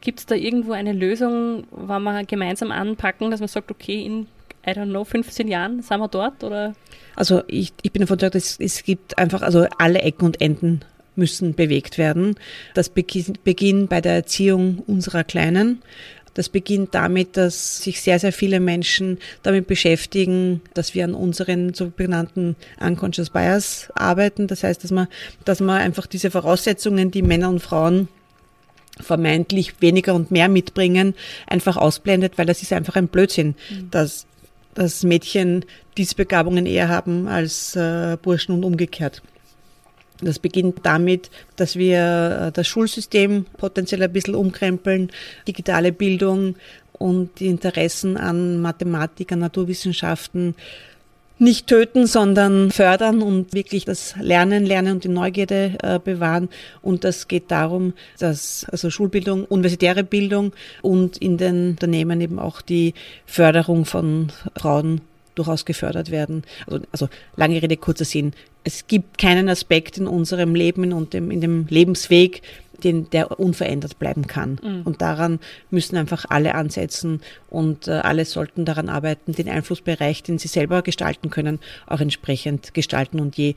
Gibt 0.01 0.21
es 0.21 0.27
da 0.27 0.37
irgendwo 0.37 0.71
eine 0.71 0.93
Lösung, 0.93 1.65
wann 1.73 2.05
wir 2.05 2.25
gemeinsam 2.25 2.71
anpacken, 2.71 3.33
dass 3.33 3.41
man 3.41 3.49
sagt, 3.49 3.69
okay, 3.69 4.05
in, 4.05 4.29
I 4.65 4.71
don't 4.71 4.91
know, 4.91 5.03
15 5.03 5.49
Jahren 5.49 5.83
sind 5.83 5.99
wir 5.99 6.07
dort? 6.07 6.45
Oder? 6.45 6.77
Also 7.17 7.43
ich, 7.49 7.73
ich 7.83 7.91
bin 7.91 7.99
davon 7.99 8.19
überzeugt, 8.19 8.37
es, 8.37 8.61
es 8.61 8.85
gibt 8.85 9.19
einfach, 9.19 9.43
also 9.43 9.67
alle 9.79 10.03
Ecken 10.03 10.25
und 10.25 10.41
Enden 10.41 10.83
müssen 11.17 11.55
bewegt 11.55 11.99
werden. 11.99 12.37
Das 12.75 12.89
beginnt 12.89 13.89
bei 13.89 14.01
der 14.01 14.13
Erziehung 14.13 14.85
unserer 14.87 15.25
Kleinen. 15.25 15.83
Das 16.35 16.49
beginnt 16.49 16.95
damit, 16.95 17.37
dass 17.37 17.83
sich 17.83 18.01
sehr, 18.01 18.19
sehr 18.19 18.33
viele 18.33 18.61
Menschen 18.61 19.19
damit 19.43 19.67
beschäftigen, 19.67 20.61
dass 20.75 20.95
wir 20.95 21.05
an 21.05 21.15
unseren 21.15 21.75
sogenannten 21.75 22.57
Unconscious 22.81 23.31
Bias 23.31 23.89
arbeiten. 23.95 24.47
Das 24.47 24.63
heißt, 24.63 24.85
dass 24.85 24.91
man, 24.91 25.09
dass 25.45 25.61
man 25.61 25.81
einfach 25.81 26.07
diese 26.07 26.31
Voraussetzungen, 26.31 27.11
die 27.11 27.23
Männer 27.23 27.49
und 27.49 27.61
Frauen 27.61 28.09
vermeintlich 29.01 29.81
weniger 29.81 30.15
und 30.15 30.31
mehr 30.31 30.49
mitbringen, 30.49 31.15
einfach 31.47 31.77
ausblendet, 31.77 32.39
weil 32.39 32.47
das 32.47 32.63
ist 32.63 32.73
einfach 32.73 32.97
ein 32.97 33.09
Blödsinn, 33.09 33.55
mhm. 33.71 33.91
dass, 33.91 34.27
dass 34.75 35.03
Mädchen 35.03 35.65
diese 35.97 36.15
Begabungen 36.15 36.67
eher 36.67 36.89
haben 36.89 37.27
als 37.29 37.75
äh, 37.77 38.17
Burschen 38.21 38.55
und 38.55 38.65
umgekehrt. 38.65 39.23
Das 40.23 40.39
beginnt 40.39 40.81
damit, 40.83 41.31
dass 41.57 41.77
wir 41.77 42.49
äh, 42.49 42.53
das 42.53 42.67
Schulsystem 42.67 43.47
potenziell 43.57 44.03
ein 44.03 44.13
bisschen 44.13 44.35
umkrempeln, 44.35 45.11
digitale 45.47 45.93
Bildung 45.93 46.57
und 46.93 47.41
die 47.41 47.47
Interessen 47.47 48.17
an 48.17 48.61
Mathematik, 48.61 49.33
an 49.33 49.39
Naturwissenschaften 49.39 50.55
nicht 51.41 51.67
töten, 51.67 52.07
sondern 52.07 52.71
fördern 52.71 53.23
und 53.23 53.55
wirklich 53.55 53.87
das 53.87 54.15
Lernen, 54.21 54.67
Lernen 54.67 54.97
und 54.97 55.05
die 55.05 55.09
Neugierde 55.09 55.79
äh, 55.83 55.99
bewahren. 55.99 56.51
Und 56.83 57.03
das 57.05 57.29
geht 57.29 57.51
darum, 57.51 57.95
dass 58.19 58.67
also 58.71 58.91
Schulbildung, 58.91 59.47
universitäre 59.47 60.05
Bildung 60.05 60.53
und 60.83 61.17
in 61.17 61.39
den 61.39 61.71
Unternehmen 61.71 62.21
eben 62.21 62.39
auch 62.39 62.61
die 62.61 62.93
Förderung 63.25 63.87
von 63.87 64.31
Frauen 64.55 65.01
durchaus 65.41 65.65
gefördert 65.65 66.11
werden. 66.11 66.45
Also, 66.67 66.81
also 66.93 67.09
lange 67.37 67.61
Rede, 67.63 67.77
kurzer 67.77 68.05
Sinn. 68.05 68.33
Es 68.63 68.87
gibt 68.87 69.19
keinen 69.19 69.49
Aspekt 69.49 69.97
in 69.99 70.07
unserem 70.07 70.55
Leben 70.55 70.93
und 70.93 71.15
dem, 71.15 71.31
in 71.31 71.41
dem 71.41 71.67
Lebensweg, 71.69 72.43
den, 72.85 73.09
der 73.11 73.39
unverändert 73.41 73.99
bleiben 73.99 74.27
kann. 74.27 74.59
Mhm. 74.63 74.83
Und 74.85 75.03
daran 75.03 75.39
müssen 75.71 75.97
einfach 75.97 76.27
alle 76.29 76.55
ansetzen 76.55 77.21
und 77.49 77.89
äh, 77.89 77.93
alle 77.93 78.25
sollten 78.25 78.65
daran 78.65 78.89
arbeiten, 78.89 79.33
den 79.33 79.49
Einflussbereich, 79.49 80.23
den 80.23 80.39
sie 80.39 80.49
selber 80.49 80.83
gestalten 80.83 81.31
können, 81.31 81.59
auch 81.87 82.01
entsprechend 82.01 82.75
gestalten. 82.75 83.21
Und 83.21 83.37
je 83.37 83.55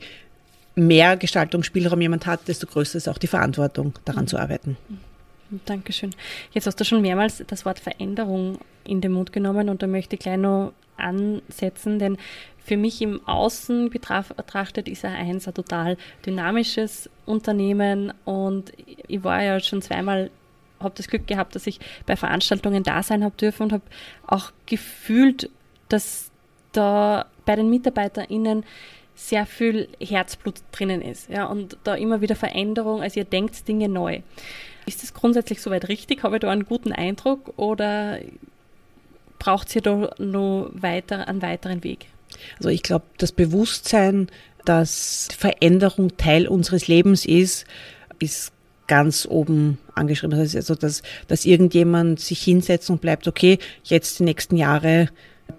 mehr 0.74 1.16
Gestaltungsspielraum 1.16 2.00
jemand 2.00 2.26
hat, 2.26 2.48
desto 2.48 2.66
größer 2.66 2.98
ist 2.98 3.08
auch 3.08 3.18
die 3.18 3.26
Verantwortung, 3.26 3.94
daran 4.04 4.24
mhm. 4.24 4.28
zu 4.28 4.38
arbeiten. 4.38 4.76
Mhm. 4.88 5.60
Dankeschön. 5.66 6.10
Jetzt 6.52 6.66
hast 6.66 6.80
du 6.80 6.84
schon 6.84 7.02
mehrmals 7.02 7.42
das 7.46 7.64
Wort 7.64 7.78
Veränderung 7.78 8.58
in 8.82 9.00
den 9.00 9.12
Mund 9.12 9.32
genommen 9.32 9.68
und 9.68 9.82
da 9.82 9.86
möchte 9.86 10.16
ich 10.16 10.20
gleich 10.20 10.38
noch 10.38 10.72
ansetzen, 10.96 11.98
denn 11.98 12.16
für 12.64 12.76
mich 12.78 13.02
im 13.02 13.26
Außen 13.26 13.90
betrachtet 13.90 14.88
ist 14.88 15.04
A1 15.04 15.46
ein 15.46 15.54
total 15.54 15.98
dynamisches 16.24 17.10
Unternehmen 17.26 18.12
und 18.24 18.72
ich 19.06 19.22
war 19.22 19.42
ja 19.42 19.60
schon 19.60 19.82
zweimal, 19.82 20.30
habe 20.80 20.94
das 20.96 21.08
Glück 21.08 21.26
gehabt, 21.26 21.54
dass 21.54 21.66
ich 21.66 21.78
bei 22.06 22.16
Veranstaltungen 22.16 22.82
da 22.82 23.02
sein 23.02 23.22
habe 23.22 23.36
dürfen 23.36 23.64
und 23.64 23.72
habe 23.72 23.84
auch 24.26 24.50
gefühlt, 24.64 25.50
dass 25.90 26.30
da 26.72 27.26
bei 27.44 27.54
den 27.54 27.68
MitarbeiterInnen 27.68 28.64
sehr 29.14 29.46
viel 29.46 29.88
Herzblut 30.00 30.56
drinnen 30.72 31.02
ist 31.02 31.28
ja, 31.30 31.44
und 31.44 31.76
da 31.84 31.94
immer 31.94 32.20
wieder 32.20 32.34
Veränderung, 32.34 33.02
also 33.02 33.20
ihr 33.20 33.26
denkt 33.26 33.68
Dinge 33.68 33.88
neu. 33.88 34.20
Ist 34.86 35.02
das 35.02 35.14
grundsätzlich 35.14 35.60
soweit 35.60 35.88
richtig? 35.88 36.22
Habe 36.24 36.36
ich 36.36 36.40
da 36.40 36.50
einen 36.50 36.66
guten 36.66 36.92
Eindruck 36.92 37.52
oder 37.56 38.18
braucht 39.44 39.68
es 39.68 39.74
hier 39.74 39.82
da 39.82 40.10
noch 40.18 40.70
weiter, 40.72 41.28
einen 41.28 41.42
weiteren 41.42 41.84
Weg? 41.84 42.06
Also 42.56 42.70
ich 42.70 42.82
glaube, 42.82 43.04
das 43.18 43.32
Bewusstsein, 43.32 44.28
dass 44.64 45.28
Veränderung 45.36 46.16
Teil 46.16 46.48
unseres 46.48 46.88
Lebens 46.88 47.26
ist, 47.26 47.66
ist 48.18 48.52
ganz 48.86 49.26
oben 49.26 49.78
angeschrieben. 49.94 50.30
Das 50.30 50.40
heißt 50.40 50.56
also, 50.56 50.74
dass, 50.74 51.02
dass 51.28 51.44
irgendjemand 51.44 52.20
sich 52.20 52.42
hinsetzt 52.42 52.90
und 52.90 53.00
bleibt, 53.00 53.28
okay, 53.28 53.58
jetzt 53.84 54.18
die 54.18 54.24
nächsten 54.24 54.56
Jahre 54.56 55.08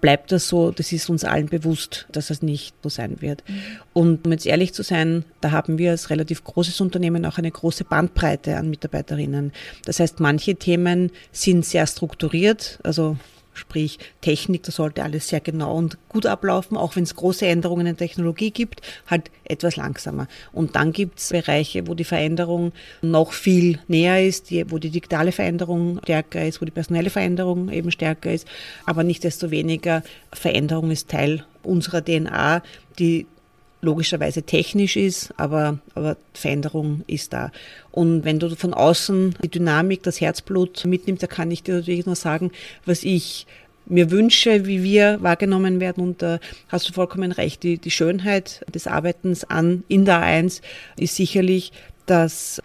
bleibt 0.00 0.32
das 0.32 0.48
so, 0.48 0.72
das 0.72 0.90
ist 0.90 1.08
uns 1.08 1.22
allen 1.22 1.46
bewusst, 1.46 2.06
dass 2.10 2.26
das 2.26 2.42
nicht 2.42 2.74
so 2.82 2.88
sein 2.88 3.20
wird. 3.20 3.44
Mhm. 3.48 3.62
Und 3.92 4.26
um 4.26 4.32
jetzt 4.32 4.46
ehrlich 4.46 4.74
zu 4.74 4.82
sein, 4.82 5.24
da 5.40 5.52
haben 5.52 5.78
wir 5.78 5.92
als 5.92 6.10
relativ 6.10 6.42
großes 6.42 6.80
Unternehmen 6.80 7.24
auch 7.24 7.38
eine 7.38 7.50
große 7.52 7.84
Bandbreite 7.84 8.56
an 8.56 8.68
Mitarbeiterinnen. 8.68 9.52
Das 9.84 10.00
heißt, 10.00 10.18
manche 10.18 10.56
Themen 10.56 11.12
sind 11.30 11.64
sehr 11.64 11.86
strukturiert, 11.86 12.80
also 12.82 13.16
sprich 13.56 13.98
Technik, 14.20 14.62
da 14.62 14.72
sollte 14.72 15.02
alles 15.02 15.28
sehr 15.28 15.40
genau 15.40 15.74
und 15.74 15.98
gut 16.08 16.26
ablaufen, 16.26 16.76
auch 16.76 16.96
wenn 16.96 17.04
es 17.04 17.16
große 17.16 17.46
Änderungen 17.46 17.86
in 17.86 17.96
Technologie 17.96 18.50
gibt, 18.50 18.82
halt 19.06 19.30
etwas 19.44 19.76
langsamer. 19.76 20.28
Und 20.52 20.76
dann 20.76 20.92
gibt 20.92 21.18
es 21.18 21.30
Bereiche, 21.30 21.86
wo 21.86 21.94
die 21.94 22.04
Veränderung 22.04 22.72
noch 23.02 23.32
viel 23.32 23.78
näher 23.88 24.24
ist, 24.24 24.50
wo 24.70 24.78
die 24.78 24.90
digitale 24.90 25.32
Veränderung 25.32 26.00
stärker 26.02 26.46
ist, 26.46 26.60
wo 26.60 26.64
die 26.64 26.70
personelle 26.70 27.10
Veränderung 27.10 27.70
eben 27.70 27.90
stärker 27.90 28.32
ist, 28.32 28.46
aber 28.84 29.04
nicht 29.04 29.24
desto 29.24 29.50
weniger 29.50 30.02
Veränderung 30.32 30.90
ist 30.90 31.08
Teil 31.08 31.44
unserer 31.62 32.04
DNA, 32.04 32.62
die 32.98 33.26
logischerweise 33.80 34.42
technisch 34.42 34.96
ist, 34.96 35.32
aber, 35.36 35.78
aber 35.94 36.16
Veränderung 36.32 37.02
ist 37.06 37.32
da. 37.32 37.52
Und 37.92 38.24
wenn 38.24 38.38
du 38.38 38.54
von 38.56 38.74
außen 38.74 39.36
die 39.42 39.48
Dynamik, 39.48 40.02
das 40.02 40.20
Herzblut 40.20 40.84
mitnimmst, 40.84 41.22
da 41.22 41.26
kann 41.26 41.50
ich 41.50 41.62
dir 41.62 41.76
natürlich 41.76 42.06
nur 42.06 42.16
sagen, 42.16 42.50
was 42.84 43.02
ich 43.02 43.46
mir 43.86 44.10
wünsche, 44.10 44.66
wie 44.66 44.82
wir 44.82 45.22
wahrgenommen 45.22 45.80
werden. 45.80 46.02
Und 46.02 46.22
da 46.22 46.40
hast 46.68 46.88
du 46.88 46.92
vollkommen 46.92 47.32
recht. 47.32 47.62
Die, 47.62 47.78
die 47.78 47.90
Schönheit 47.90 48.64
des 48.74 48.86
Arbeitens 48.86 49.44
an 49.44 49.84
in 49.88 50.04
der 50.04 50.22
A1 50.22 50.60
ist 50.98 51.16
sicherlich, 51.16 51.72
dass 52.06 52.60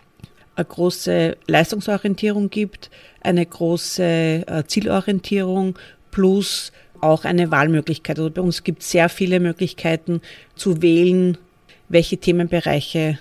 eine 0.55 0.65
große 0.65 1.37
Leistungsorientierung 1.47 2.49
gibt, 2.49 2.89
eine 3.21 3.45
große 3.45 4.03
äh, 4.03 4.63
Zielorientierung 4.67 5.77
plus 6.11 6.71
auch 7.01 7.25
eine 7.25 7.51
Wahlmöglichkeit. 7.51 8.19
Also 8.19 8.29
bei 8.29 8.41
uns 8.41 8.63
gibt 8.63 8.81
es 8.81 8.91
sehr 8.91 9.09
viele 9.09 9.39
Möglichkeiten 9.39 10.21
zu 10.55 10.81
wählen, 10.81 11.37
welche 11.89 12.17
Themenbereiche 12.17 13.19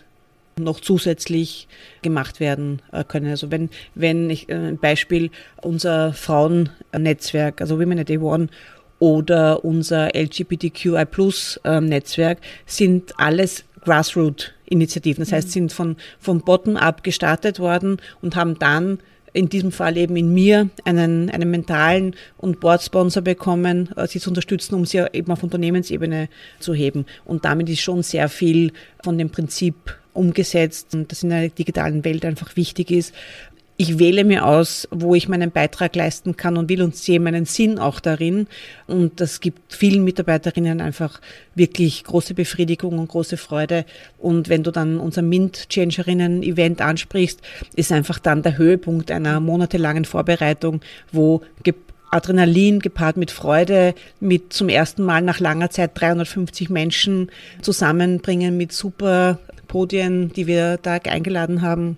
noch 0.59 0.81
zusätzlich 0.81 1.69
gemacht 2.03 2.41
werden 2.41 2.83
äh, 2.93 3.05
können. 3.05 3.31
Also 3.31 3.51
wenn, 3.51 3.71
wenn 3.95 4.31
ich 4.31 4.49
äh, 4.49 4.55
ein 4.55 4.79
Beispiel 4.79 5.31
unser 5.63 6.13
Frauennetzwerk, 6.13 7.61
also 7.61 7.81
Women 7.81 7.99
at 7.99 8.11
A1 8.11 8.49
oder 8.99 9.65
unser 9.65 10.15
LGBTQI 10.15 11.07
Plus 11.07 11.59
ähm, 11.65 11.87
Netzwerk 11.87 12.39
sind 12.67 13.19
alles 13.19 13.65
Grassroot-Initiativen. 13.85 15.25
Das 15.25 15.33
heißt, 15.33 15.49
mhm. 15.49 15.53
sind 15.53 15.73
von, 15.73 15.97
von 16.19 16.43
Bottom-up 16.43 17.03
gestartet 17.03 17.59
worden 17.59 17.97
und 18.21 18.37
haben 18.37 18.59
dann 18.59 18.99
in 19.33 19.49
diesem 19.49 19.73
Fall 19.73 19.97
eben 19.97 20.17
in 20.17 20.33
mir 20.33 20.71
einen, 20.85 21.31
einen 21.31 21.51
mentalen 21.51 22.17
und 22.37 22.61
Board-Sponsor 22.61 23.23
bekommen, 23.23 23.91
äh, 23.97 24.07
sie 24.07 24.21
zu 24.21 24.31
unterstützen, 24.31 24.75
um 24.75 24.85
sie 24.85 25.05
eben 25.13 25.31
auf 25.31 25.43
Unternehmensebene 25.43 26.29
zu 26.59 26.75
heben. 26.75 27.07
Und 27.25 27.45
damit 27.45 27.69
ist 27.69 27.81
schon 27.81 28.03
sehr 28.03 28.29
viel 28.29 28.73
von 29.03 29.19
dem 29.19 29.31
Prinzip 29.31 29.97
umgesetzt, 30.13 30.89
das 31.09 31.23
in 31.23 31.31
der 31.31 31.49
digitalen 31.49 32.05
Welt 32.05 32.25
einfach 32.25 32.57
wichtig 32.57 32.91
ist, 32.91 33.15
ich 33.81 33.99
wähle 33.99 34.25
mir 34.25 34.45
aus, 34.45 34.87
wo 34.91 35.15
ich 35.15 35.27
meinen 35.27 35.53
Beitrag 35.53 35.97
leisten 35.97 36.37
kann 36.37 36.59
und 36.59 36.69
will 36.69 36.83
und 36.83 36.95
sehe 36.95 37.19
meinen 37.19 37.47
Sinn 37.47 37.79
auch 37.79 37.99
darin. 37.99 38.47
Und 38.87 39.23
das 39.23 39.41
gibt 39.41 39.73
vielen 39.73 40.05
Mitarbeiterinnen 40.05 40.83
einfach 40.83 41.19
wirklich 41.55 42.05
große 42.05 42.35
Befriedigung 42.35 42.99
und 42.99 43.09
große 43.09 43.39
Freude. 43.39 43.87
Und 44.19 44.51
wenn 44.51 44.65
du 44.65 44.71
dann 44.71 44.99
unser 44.99 45.23
Mint-Changerinnen-Event 45.23 46.83
ansprichst, 46.83 47.41
ist 47.75 47.91
einfach 47.91 48.19
dann 48.19 48.43
der 48.43 48.59
Höhepunkt 48.59 49.11
einer 49.11 49.41
monatelangen 49.41 50.05
Vorbereitung, 50.05 50.83
wo 51.11 51.41
Adrenalin 52.11 52.81
gepaart 52.81 53.17
mit 53.17 53.31
Freude, 53.31 53.95
mit 54.21 54.53
zum 54.53 54.69
ersten 54.69 55.05
Mal 55.05 55.23
nach 55.23 55.41
langer 55.41 55.71
Zeit 55.71 55.99
350 55.99 56.69
Menschen 56.69 57.31
zusammenbringen, 57.63 58.59
mit 58.59 58.73
super 58.73 59.39
Podien, 59.69 60.35
die 60.35 60.47
wir 60.47 60.77
da 60.77 60.97
eingeladen 60.97 61.63
haben 61.63 61.97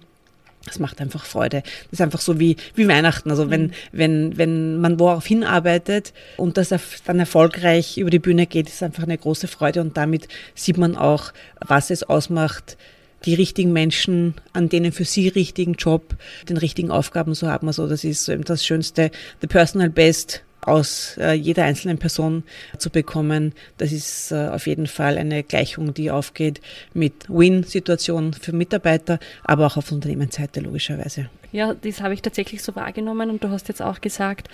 das 0.64 0.78
macht 0.78 1.00
einfach 1.00 1.24
Freude. 1.24 1.62
Das 1.62 1.92
ist 1.92 2.00
einfach 2.00 2.20
so 2.20 2.38
wie, 2.38 2.56
wie 2.74 2.88
Weihnachten. 2.88 3.30
Also 3.30 3.50
wenn, 3.50 3.72
wenn, 3.90 4.36
wenn 4.38 4.80
man 4.80 4.98
worauf 5.00 5.26
hinarbeitet 5.26 6.12
und 6.36 6.56
das 6.56 6.72
dann 7.04 7.18
erfolgreich 7.18 7.98
über 7.98 8.10
die 8.10 8.18
Bühne 8.18 8.46
geht, 8.46 8.68
ist 8.68 8.82
einfach 8.82 9.02
eine 9.02 9.18
große 9.18 9.48
Freude 9.48 9.80
und 9.80 9.96
damit 9.96 10.28
sieht 10.54 10.78
man 10.78 10.96
auch, 10.96 11.32
was 11.60 11.90
es 11.90 12.02
ausmacht, 12.02 12.76
die 13.24 13.34
richtigen 13.34 13.72
Menschen 13.72 14.34
an 14.52 14.68
denen 14.68 14.92
für 14.92 15.04
sie 15.04 15.28
richtigen 15.28 15.74
Job, 15.74 16.16
den 16.48 16.56
richtigen 16.56 16.90
Aufgaben 16.90 17.34
zu 17.34 17.48
haben. 17.48 17.68
Also 17.68 17.86
das 17.86 18.04
ist 18.04 18.28
eben 18.28 18.44
das 18.44 18.64
Schönste, 18.64 19.10
the 19.40 19.46
personal 19.46 19.90
best 19.90 20.42
aus 20.64 21.16
äh, 21.18 21.32
jeder 21.32 21.64
einzelnen 21.64 21.98
Person 21.98 22.44
zu 22.78 22.90
bekommen. 22.90 23.52
Das 23.78 23.92
ist 23.92 24.32
äh, 24.32 24.48
auf 24.48 24.66
jeden 24.66 24.86
Fall 24.86 25.18
eine 25.18 25.42
Gleichung, 25.42 25.92
die 25.92 26.10
aufgeht 26.10 26.60
mit 26.94 27.28
Win-Situation 27.28 28.32
für 28.32 28.52
Mitarbeiter, 28.52 29.18
aber 29.44 29.66
auch 29.66 29.76
auf 29.76 29.90
Unternehmensseite 29.90 30.60
logischerweise. 30.60 31.28
Ja, 31.50 31.74
das 31.74 32.00
habe 32.00 32.14
ich 32.14 32.22
tatsächlich 32.22 32.62
so 32.62 32.74
wahrgenommen 32.76 33.30
und 33.30 33.42
du 33.44 33.50
hast 33.50 33.68
jetzt 33.68 33.82
auch 33.82 34.00
gesagt, 34.00 34.48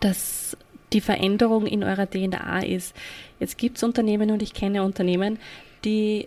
dass 0.00 0.56
die 0.92 1.00
Veränderung 1.00 1.66
in 1.66 1.82
eurer 1.82 2.08
DNA 2.08 2.64
ist. 2.64 2.94
Jetzt 3.40 3.58
gibt 3.58 3.78
es 3.78 3.82
Unternehmen 3.82 4.30
und 4.30 4.42
ich 4.42 4.54
kenne 4.54 4.82
Unternehmen, 4.82 5.38
die 5.84 6.26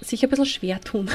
sich 0.00 0.22
ein 0.22 0.30
bisschen 0.30 0.46
schwer 0.46 0.80
tun 0.80 1.08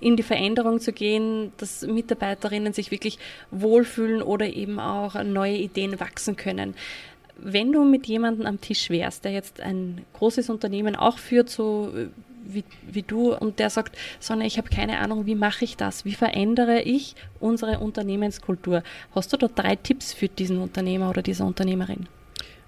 in 0.00 0.16
die 0.16 0.22
Veränderung 0.22 0.80
zu 0.80 0.92
gehen, 0.92 1.52
dass 1.56 1.82
Mitarbeiterinnen 1.82 2.72
sich 2.72 2.90
wirklich 2.90 3.18
wohlfühlen 3.50 4.22
oder 4.22 4.46
eben 4.46 4.78
auch 4.78 5.22
neue 5.22 5.56
Ideen 5.56 5.98
wachsen 6.00 6.36
können. 6.36 6.74
Wenn 7.38 7.72
du 7.72 7.84
mit 7.84 8.06
jemandem 8.06 8.46
am 8.46 8.60
Tisch 8.60 8.88
wärst, 8.90 9.24
der 9.24 9.32
jetzt 9.32 9.60
ein 9.60 10.04
großes 10.14 10.48
Unternehmen 10.48 10.96
auch 10.96 11.18
führt, 11.18 11.50
so 11.50 11.92
wie, 12.48 12.64
wie 12.90 13.02
du 13.02 13.34
und 13.34 13.58
der 13.58 13.70
sagt, 13.70 13.96
Sonne, 14.20 14.46
ich 14.46 14.58
habe 14.58 14.68
keine 14.68 14.98
Ahnung, 14.98 15.26
wie 15.26 15.34
mache 15.34 15.64
ich 15.64 15.76
das? 15.76 16.04
Wie 16.04 16.14
verändere 16.14 16.82
ich 16.82 17.14
unsere 17.40 17.80
Unternehmenskultur? 17.80 18.82
Hast 19.14 19.32
du 19.32 19.36
da 19.36 19.48
drei 19.48 19.76
Tipps 19.76 20.12
für 20.12 20.28
diesen 20.28 20.60
Unternehmer 20.60 21.10
oder 21.10 21.22
diese 21.22 21.44
Unternehmerin? 21.44 22.06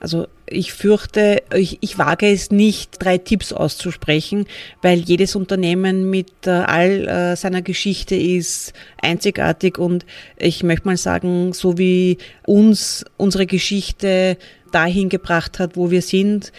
Also 0.00 0.28
ich 0.46 0.72
fürchte, 0.72 1.42
ich, 1.54 1.78
ich 1.80 1.98
wage 1.98 2.30
es 2.30 2.50
nicht, 2.50 3.02
drei 3.02 3.18
Tipps 3.18 3.52
auszusprechen, 3.52 4.46
weil 4.80 5.00
jedes 5.00 5.34
Unternehmen 5.34 6.08
mit 6.08 6.46
äh, 6.46 6.50
all 6.50 7.08
äh, 7.08 7.36
seiner 7.36 7.62
Geschichte 7.62 8.14
ist 8.14 8.72
einzigartig 9.02 9.78
und 9.78 10.06
ich 10.36 10.62
möchte 10.62 10.86
mal 10.86 10.96
sagen, 10.96 11.52
so 11.52 11.78
wie 11.78 12.18
uns 12.46 13.04
unsere 13.16 13.46
Geschichte 13.46 14.36
dahin 14.72 15.08
gebracht 15.08 15.58
hat, 15.58 15.76
wo 15.76 15.90
wir 15.90 16.02
sind, 16.02 16.52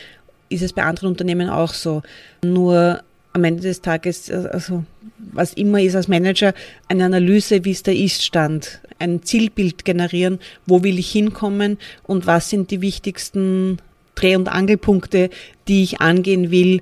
ist 0.49 0.63
es 0.63 0.73
bei 0.73 0.83
anderen 0.83 1.09
Unternehmen 1.09 1.49
auch 1.49 1.73
so. 1.73 2.01
Nur 2.43 3.01
am 3.33 3.43
Ende 3.43 3.61
des 3.61 3.81
Tages, 3.81 4.31
also 4.31 4.83
was 5.17 5.53
immer 5.53 5.81
ist 5.81 5.95
als 5.95 6.07
Manager, 6.07 6.53
eine 6.87 7.05
Analyse, 7.05 7.63
wie 7.65 7.71
ist 7.71 7.87
der 7.87 7.95
Ist-Stand, 7.95 8.81
ein 8.97 9.23
Zielbild 9.23 9.85
generieren, 9.85 10.39
wo 10.65 10.83
will 10.83 10.99
ich 10.99 11.11
hinkommen 11.11 11.77
und 12.03 12.25
was 12.25 12.49
sind 12.49 12.71
die 12.71 12.81
wichtigsten 12.81 13.77
Dreh- 14.15 14.35
und 14.35 14.49
Angelpunkte, 14.49 15.29
die 15.67 15.83
ich 15.83 16.01
angehen 16.01 16.51
will, 16.51 16.81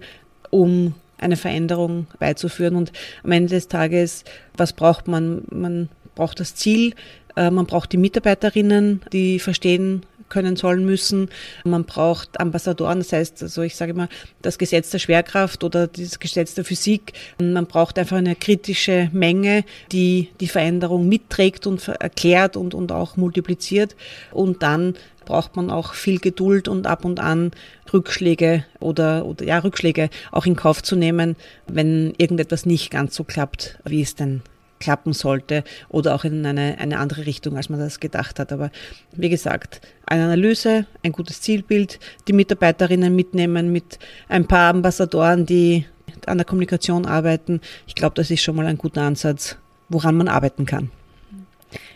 um 0.50 0.96
eine 1.18 1.36
Veränderung 1.36 2.08
beizuführen. 2.20 2.76
Und 2.76 2.92
am 3.24 3.32
Ende 3.32 3.56
des 3.56 3.68
Tages, 3.68 4.24
was 4.56 4.74
braucht 4.74 5.08
man? 5.08 5.44
Man 5.50 5.90
braucht 6.16 6.40
das 6.40 6.56
Ziel, 6.56 6.94
äh, 7.36 7.52
man 7.52 7.66
braucht 7.66 7.92
die 7.92 7.98
Mitarbeiterinnen, 7.98 9.02
die 9.12 9.40
verstehen, 9.40 10.04
können 10.30 10.56
sollen 10.56 10.86
müssen. 10.86 11.30
Man 11.64 11.86
braucht 11.86 12.40
Ambassadoren, 12.40 13.00
das 13.00 13.14
heißt, 13.14 13.44
also 13.44 13.62
ich 13.62 13.76
sage 13.76 13.92
immer, 13.92 14.10
das 14.42 14.58
Gesetz 14.58 14.90
der 14.90 15.00
Schwerkraft 15.00 15.64
oder 15.64 15.88
das 15.88 16.20
Gesetz 16.20 16.54
der 16.54 16.66
Physik. 16.66 17.14
Man 17.40 17.66
braucht 17.66 17.98
einfach 18.00 18.18
eine 18.18 18.36
kritische 18.36 19.10
Menge, 19.14 19.64
die 19.92 20.30
die 20.40 20.48
Veränderung 20.48 21.08
mitträgt 21.08 21.68
und 21.68 21.88
erklärt 21.88 22.58
und, 22.58 22.74
und 22.74 22.92
auch 22.92 23.18
multipliziert. 23.18 23.96
Und 24.32 24.64
dann 24.64 24.96
braucht 25.28 25.56
man 25.58 25.70
auch 25.70 25.94
viel 25.94 26.20
Geduld 26.20 26.68
und 26.68 26.88
ab 26.88 27.04
und 27.04 27.20
an 27.20 27.52
Rückschläge 27.94 28.66
oder, 28.80 29.26
oder 29.26 29.46
ja, 29.46 29.60
Rückschläge 29.60 30.10
auch 30.32 30.46
in 30.46 30.56
Kauf 30.56 30.82
zu 30.82 30.96
nehmen, 30.96 31.36
wenn 31.68 32.14
irgendetwas 32.18 32.66
nicht 32.66 32.90
ganz 32.90 33.14
so 33.16 33.24
klappt, 33.24 33.78
wie 33.84 34.02
es 34.02 34.16
denn 34.16 34.42
klappen 34.80 35.14
sollte 35.14 35.64
oder 35.90 36.16
auch 36.16 36.24
in 36.24 36.46
eine, 36.46 36.78
eine 36.78 37.00
andere 37.00 37.26
Richtung, 37.26 37.58
als 37.58 37.70
man 37.70 37.80
das 37.80 38.00
gedacht 38.00 38.40
hat. 38.40 38.52
Aber 38.52 38.72
wie 39.14 39.30
gesagt, 39.30 39.82
eine 40.06 40.26
Analyse, 40.26 40.86
ein 41.04 41.12
gutes 41.12 41.42
Zielbild, 41.42 42.00
die 42.28 42.34
Mitarbeiterinnen 42.34 43.16
mitnehmen 43.16 43.72
mit 43.72 44.00
ein 44.30 44.48
paar 44.48 44.70
Ambassadoren, 44.70 45.46
die 45.46 45.86
an 46.26 46.38
der 46.38 46.46
Kommunikation 46.46 47.06
arbeiten. 47.06 47.62
Ich 47.86 47.96
glaube, 47.96 48.16
das 48.16 48.32
ist 48.32 48.42
schon 48.42 48.56
mal 48.56 48.66
ein 48.66 48.78
guter 48.78 49.02
Ansatz, 49.02 49.58
woran 49.90 50.16
man 50.16 50.28
arbeiten 50.28 50.66
kann. 50.66 50.92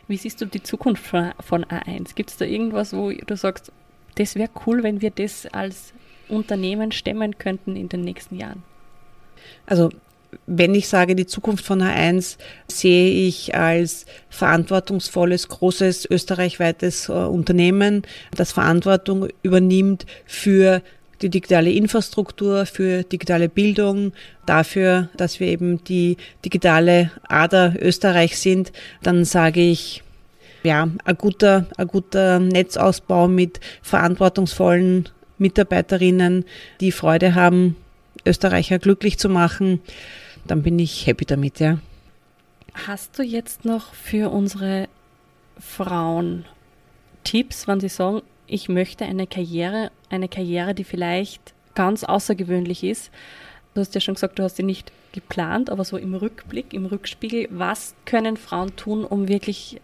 Wie 0.08 0.17
siehst 0.17 0.41
du 0.41 0.46
die 0.46 0.62
Zukunft 0.62 1.06
von 1.06 1.65
A1? 1.65 2.15
Gibt 2.15 2.32
es 2.32 2.38
da 2.38 2.46
irgendwas, 2.46 2.94
wo 2.94 3.12
du 3.12 3.36
sagst, 3.38 3.72
das 4.15 4.36
wäre 4.36 4.50
cool, 4.65 4.84
wenn 4.84 5.02
wir 5.02 5.12
das 5.12 5.46
als 5.48 5.94
Unternehmen 6.28 6.91
stemmen 6.91 7.38
könnten 7.38 7.76
in 7.76 7.88
den 7.89 8.02
nächsten 8.02 8.36
Jahren? 8.36 8.63
Also 9.65 9.89
wenn 10.48 10.76
ich 10.76 10.88
sage, 10.88 11.15
die 11.15 11.26
Zukunft 11.26 11.65
von 11.65 11.82
A1 11.82 12.38
sehe 12.67 13.28
ich 13.28 13.56
als 13.56 14.06
verantwortungsvolles, 14.30 15.48
großes 15.50 16.10
österreichweites 16.10 17.10
äh, 17.10 17.13
Unternehmen, 17.13 18.04
das 18.36 18.52
Verantwortung 18.52 19.28
übernimmt 19.44 20.06
für 20.26 20.82
die 21.22 21.30
digitale 21.30 21.72
Infrastruktur, 21.72 22.65
für 22.65 23.04
digitale 23.04 23.48
Bildung, 23.48 24.13
dafür, 24.46 25.10
dass 25.17 25.39
wir 25.39 25.48
eben 25.48 25.84
die 25.84 26.17
digitale 26.44 27.12
Ader 27.28 27.76
Österreich 27.80 28.39
sind, 28.39 28.72
dann 29.04 29.24
sage 29.26 29.62
ich, 29.62 30.02
ja, 30.63 30.89
ein 31.06 31.17
guter, 31.17 31.67
ein 31.78 31.88
guter 31.88 32.39
Netzausbau 32.39 33.28
mit 33.28 33.60
verantwortungsvollen 33.82 35.10
Mitarbeiterinnen, 35.38 36.46
die 36.80 36.91
Freude 36.91 37.36
haben, 37.36 37.76
Österreicher 38.26 38.78
glücklich 38.80 39.17
zu 39.17 39.30
machen 39.30 39.82
dann 40.48 40.64
bin 40.64 40.80
ich 40.80 41.08
happy 41.08 41.26
damit, 41.26 41.60
ja. 41.60 41.80
Hast 42.74 43.18
du 43.20 43.24
jetzt 43.24 43.66
noch 43.66 43.94
für 43.94 44.32
unsere 44.32 44.88
Frauen 45.60 46.46
Tipps, 47.24 47.68
wenn 47.68 47.80
sie 47.80 47.90
sagen, 47.90 48.22
ich 48.48 48.70
möchte 48.70 49.06
eine 49.06 49.28
Karriere, 49.28 49.92
eine 50.10 50.28
Karriere, 50.28 50.74
die 50.74 50.84
vielleicht 50.84 51.54
ganz 51.76 52.04
außergewöhnlich 52.04 52.84
ist? 52.84 53.12
Du 53.74 53.82
hast 53.82 53.96
ja 53.96 54.02
schon 54.02 54.16
gesagt, 54.16 54.40
du 54.40 54.44
hast 54.44 54.58
sie 54.58 54.64
nicht 54.64 54.92
geplant, 55.12 55.70
aber 55.70 55.86
so 55.86 55.98
im 55.98 56.14
Rückblick, 56.14 56.74
im 56.74 56.86
Rückspiegel, 56.86 57.48
was 57.52 57.94
können 58.06 58.38
Frauen 58.38 58.76
tun, 58.76 59.06
um 59.06 59.28
wirklich 59.28 59.80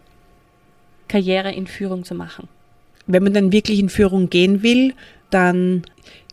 Karriere 1.08 1.52
in 1.52 1.66
Führung 1.66 2.04
zu 2.04 2.14
machen? 2.14 2.48
Wenn 3.06 3.22
man 3.22 3.32
dann 3.32 3.52
wirklich 3.52 3.78
in 3.78 3.88
Führung 3.88 4.28
gehen 4.28 4.62
will, 4.62 4.94
dann 5.30 5.82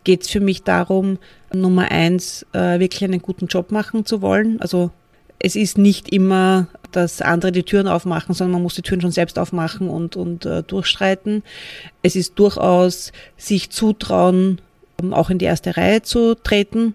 geht 0.04 0.22
es 0.22 0.30
für 0.30 0.40
mich 0.40 0.62
darum, 0.62 1.18
Nummer 1.52 1.90
eins, 1.90 2.46
äh, 2.52 2.78
wirklich 2.78 3.04
einen 3.04 3.22
guten 3.22 3.46
Job 3.46 3.70
machen 3.70 4.04
zu 4.04 4.22
wollen. 4.22 4.60
Also 4.60 4.90
es 5.38 5.56
ist 5.56 5.78
nicht 5.78 6.08
immer, 6.10 6.68
dass 6.92 7.20
andere 7.20 7.52
die 7.52 7.62
Türen 7.62 7.88
aufmachen, 7.88 8.34
sondern 8.34 8.52
man 8.52 8.62
muss 8.62 8.74
die 8.74 8.82
Türen 8.82 9.00
schon 9.00 9.10
selbst 9.10 9.38
aufmachen 9.38 9.88
und, 9.88 10.16
und 10.16 10.46
äh, 10.46 10.62
durchstreiten. 10.62 11.42
Es 12.02 12.16
ist 12.16 12.38
durchaus 12.38 13.12
sich 13.36 13.70
zutrauen, 13.70 14.60
auch 15.10 15.30
in 15.30 15.38
die 15.38 15.44
erste 15.44 15.76
Reihe 15.76 16.02
zu 16.02 16.34
treten 16.34 16.94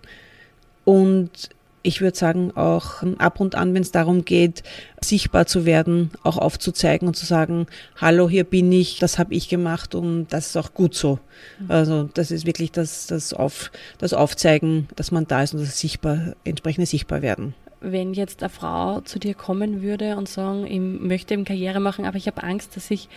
und 0.86 1.50
ich 1.84 2.02
würde 2.02 2.18
sagen, 2.18 2.52
auch 2.56 3.04
ab 3.18 3.40
und 3.40 3.56
an, 3.56 3.74
wenn 3.74 3.82
es 3.82 3.92
darum 3.92 4.24
geht, 4.24 4.64
sichtbar 5.02 5.48
zu 5.48 5.66
werden, 5.66 6.12
auch 6.24 6.38
aufzuzeigen 6.38 7.08
und 7.08 7.16
zu 7.16 7.26
sagen, 7.26 7.66
hallo, 7.98 8.30
hier 8.30 8.44
bin 8.44 8.72
ich, 8.72 9.00
das 9.00 9.18
habe 9.18 9.34
ich 9.34 9.50
gemacht 9.50 9.96
und 9.96 10.28
das 10.30 10.48
ist 10.48 10.58
auch 10.58 10.74
gut 10.74 10.94
so. 10.94 11.20
Mhm. 11.60 11.72
Also 11.72 12.10
das 12.14 12.32
ist 12.32 12.46
wirklich 12.46 12.72
das, 12.72 13.08
das, 13.08 13.34
Auf, 13.34 13.72
das 13.98 14.14
Aufzeigen, 14.14 14.88
dass 14.96 15.12
man 15.12 15.28
da 15.28 15.42
ist 15.44 15.54
und 15.54 15.62
das 15.62 15.80
sichtbar, 15.80 16.36
entsprechende 16.44 16.86
sichtbar 16.86 17.22
werden. 17.22 17.56
Wenn 17.80 18.14
jetzt 18.14 18.44
eine 18.44 18.50
Frau 18.50 19.02
zu 19.02 19.18
dir 19.18 19.34
kommen 19.34 19.82
würde 19.82 20.16
und 20.16 20.30
sagen, 20.30 20.68
ich 20.68 20.80
möchte 20.80 21.34
eben 21.34 21.46
Karriere 21.46 21.80
machen, 21.80 22.06
aber 22.06 22.18
ich 22.18 22.28
habe 22.28 22.44
Angst, 22.44 22.76
dass 22.76 22.92
ich 22.92 23.10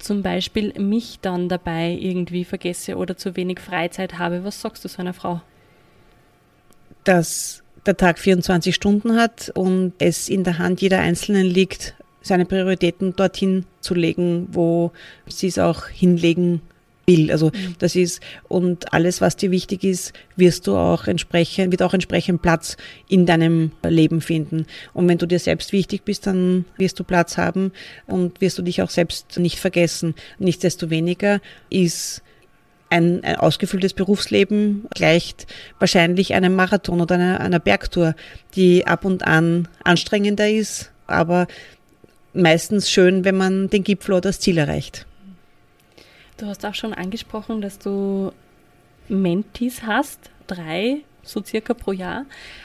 zum 0.00 0.22
Beispiel 0.22 0.72
mich 0.80 1.20
dann 1.20 1.48
dabei 1.48 1.96
irgendwie 2.00 2.44
vergesse 2.44 2.96
oder 2.96 3.16
zu 3.16 3.36
wenig 3.36 3.60
Freizeit 3.60 4.18
habe, 4.18 4.42
was 4.42 4.60
sagst 4.60 4.84
du 4.84 4.88
so 4.88 4.98
einer 4.98 5.14
Frau? 5.14 5.42
Das 7.04 7.62
der 7.86 7.96
Tag 7.96 8.18
24 8.18 8.74
Stunden 8.74 9.16
hat 9.16 9.50
und 9.54 9.92
es 9.98 10.28
in 10.28 10.44
der 10.44 10.58
Hand 10.58 10.80
jeder 10.80 11.00
Einzelnen 11.00 11.46
liegt, 11.46 11.94
seine 12.22 12.44
Prioritäten 12.44 13.16
dorthin 13.16 13.64
zu 13.80 13.94
legen, 13.94 14.48
wo 14.52 14.92
sie 15.26 15.46
es 15.46 15.58
auch 15.58 15.86
hinlegen 15.86 16.60
will. 17.06 17.30
Also 17.30 17.46
mhm. 17.46 17.76
das 17.78 17.96
ist 17.96 18.20
und 18.48 18.92
alles, 18.92 19.20
was 19.20 19.36
dir 19.36 19.50
wichtig 19.50 19.84
ist, 19.84 20.12
wirst 20.36 20.66
du 20.66 20.76
auch 20.76 21.06
entsprechend, 21.06 21.70
wird 21.72 21.82
auch 21.82 21.94
entsprechend 21.94 22.42
Platz 22.42 22.76
in 23.08 23.26
deinem 23.26 23.72
Leben 23.82 24.20
finden. 24.20 24.66
Und 24.92 25.08
wenn 25.08 25.18
du 25.18 25.26
dir 25.26 25.38
selbst 25.38 25.72
wichtig 25.72 26.04
bist, 26.04 26.26
dann 26.26 26.64
wirst 26.76 26.98
du 26.98 27.04
Platz 27.04 27.36
haben 27.36 27.72
und 28.06 28.40
wirst 28.40 28.58
du 28.58 28.62
dich 28.62 28.82
auch 28.82 28.90
selbst 28.90 29.38
nicht 29.38 29.58
vergessen. 29.58 30.14
Nichtsdestoweniger 30.38 31.40
ist 31.70 32.22
ein, 32.90 33.24
ein 33.24 33.36
ausgefülltes 33.36 33.94
Berufsleben 33.94 34.86
gleicht 34.94 35.46
wahrscheinlich 35.78 36.34
einem 36.34 36.54
Marathon 36.54 37.00
oder 37.00 37.14
einer, 37.14 37.40
einer 37.40 37.60
Bergtour, 37.60 38.14
die 38.54 38.86
ab 38.86 39.04
und 39.04 39.26
an 39.26 39.68
anstrengender 39.84 40.50
ist, 40.50 40.90
aber 41.06 41.46
meistens 42.34 42.90
schön, 42.90 43.24
wenn 43.24 43.36
man 43.36 43.70
den 43.70 43.84
Gipfel 43.84 44.12
oder 44.12 44.22
das 44.22 44.40
Ziel 44.40 44.58
erreicht. 44.58 45.06
Du 46.36 46.46
hast 46.46 46.64
auch 46.66 46.74
schon 46.74 46.92
angesprochen, 46.92 47.60
dass 47.60 47.78
du 47.78 48.32
Mentis 49.08 49.82
hast, 49.84 50.18
drei 50.46 51.02
so 51.22 51.42
circa 51.44 51.74
pro 51.74 51.92
Jahr. 51.92 52.24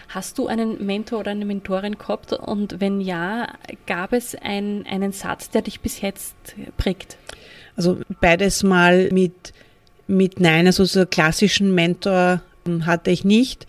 Hast 0.10 0.38
du 0.38 0.48
einen 0.48 0.86
Mentor 0.86 1.20
oder 1.20 1.32
eine 1.32 1.46
Mentorin 1.46 1.98
gehabt? 1.98 2.34
Und 2.34 2.80
wenn 2.80 3.02
ja, 3.02 3.54
gab 3.86 4.14
es 4.14 4.36
ein, 4.36 4.86
einen 4.90 5.12
Satz, 5.12 5.50
der 5.50 5.62
dich 5.62 5.82
bis 5.82 6.02
jetzt 6.02 6.36
prägt? 6.78 7.18
Also 7.76 8.00
beides 8.22 8.64
mal 8.64 9.10
mit 9.12 9.54
mit 10.08 10.39
Nein, 10.39 10.68
also 10.68 10.86
so 10.86 11.06
klassischen 11.06 11.74
Mentor 11.74 12.41
hatte 12.86 13.12
ich 13.12 13.24
nicht, 13.24 13.68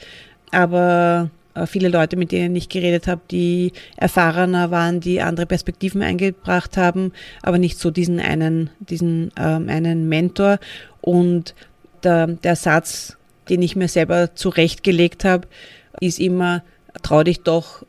aber 0.51 1.31
äh, 1.57 1.67
viele 1.67 1.89
Leute, 1.89 2.17
mit 2.17 2.33
denen 2.33 2.55
ich 2.55 2.69
geredet 2.69 3.07
habe, 3.07 3.23
die 3.31 3.73
erfahrener 3.97 4.71
waren, 4.71 5.01
die 5.01 5.21
andere 5.21 5.47
Perspektiven 5.47 6.03
eingebracht 6.03 6.77
haben, 6.77 7.13
aber 7.43 7.59
nicht 7.59 7.79
so 7.79 7.91
diesen 7.91 8.21
einen, 8.21 8.71
diesen 8.79 9.33
ähm, 9.37 9.69
einen 9.69 10.09
Mentor. 10.09 10.59
Und 11.01 11.55
der, 12.03 12.27
der 12.27 12.57
Satz, 12.57 13.17
den 13.49 13.63
ich 13.63 13.77
mir 13.77 13.89
selber 13.89 14.35
zurechtgelegt 14.35 15.25
habe, 15.25 15.49
ist 16.01 16.21
immer, 16.21 16.63
trau 17.03 17.23
dich 17.23 17.41
doch, 17.41 17.85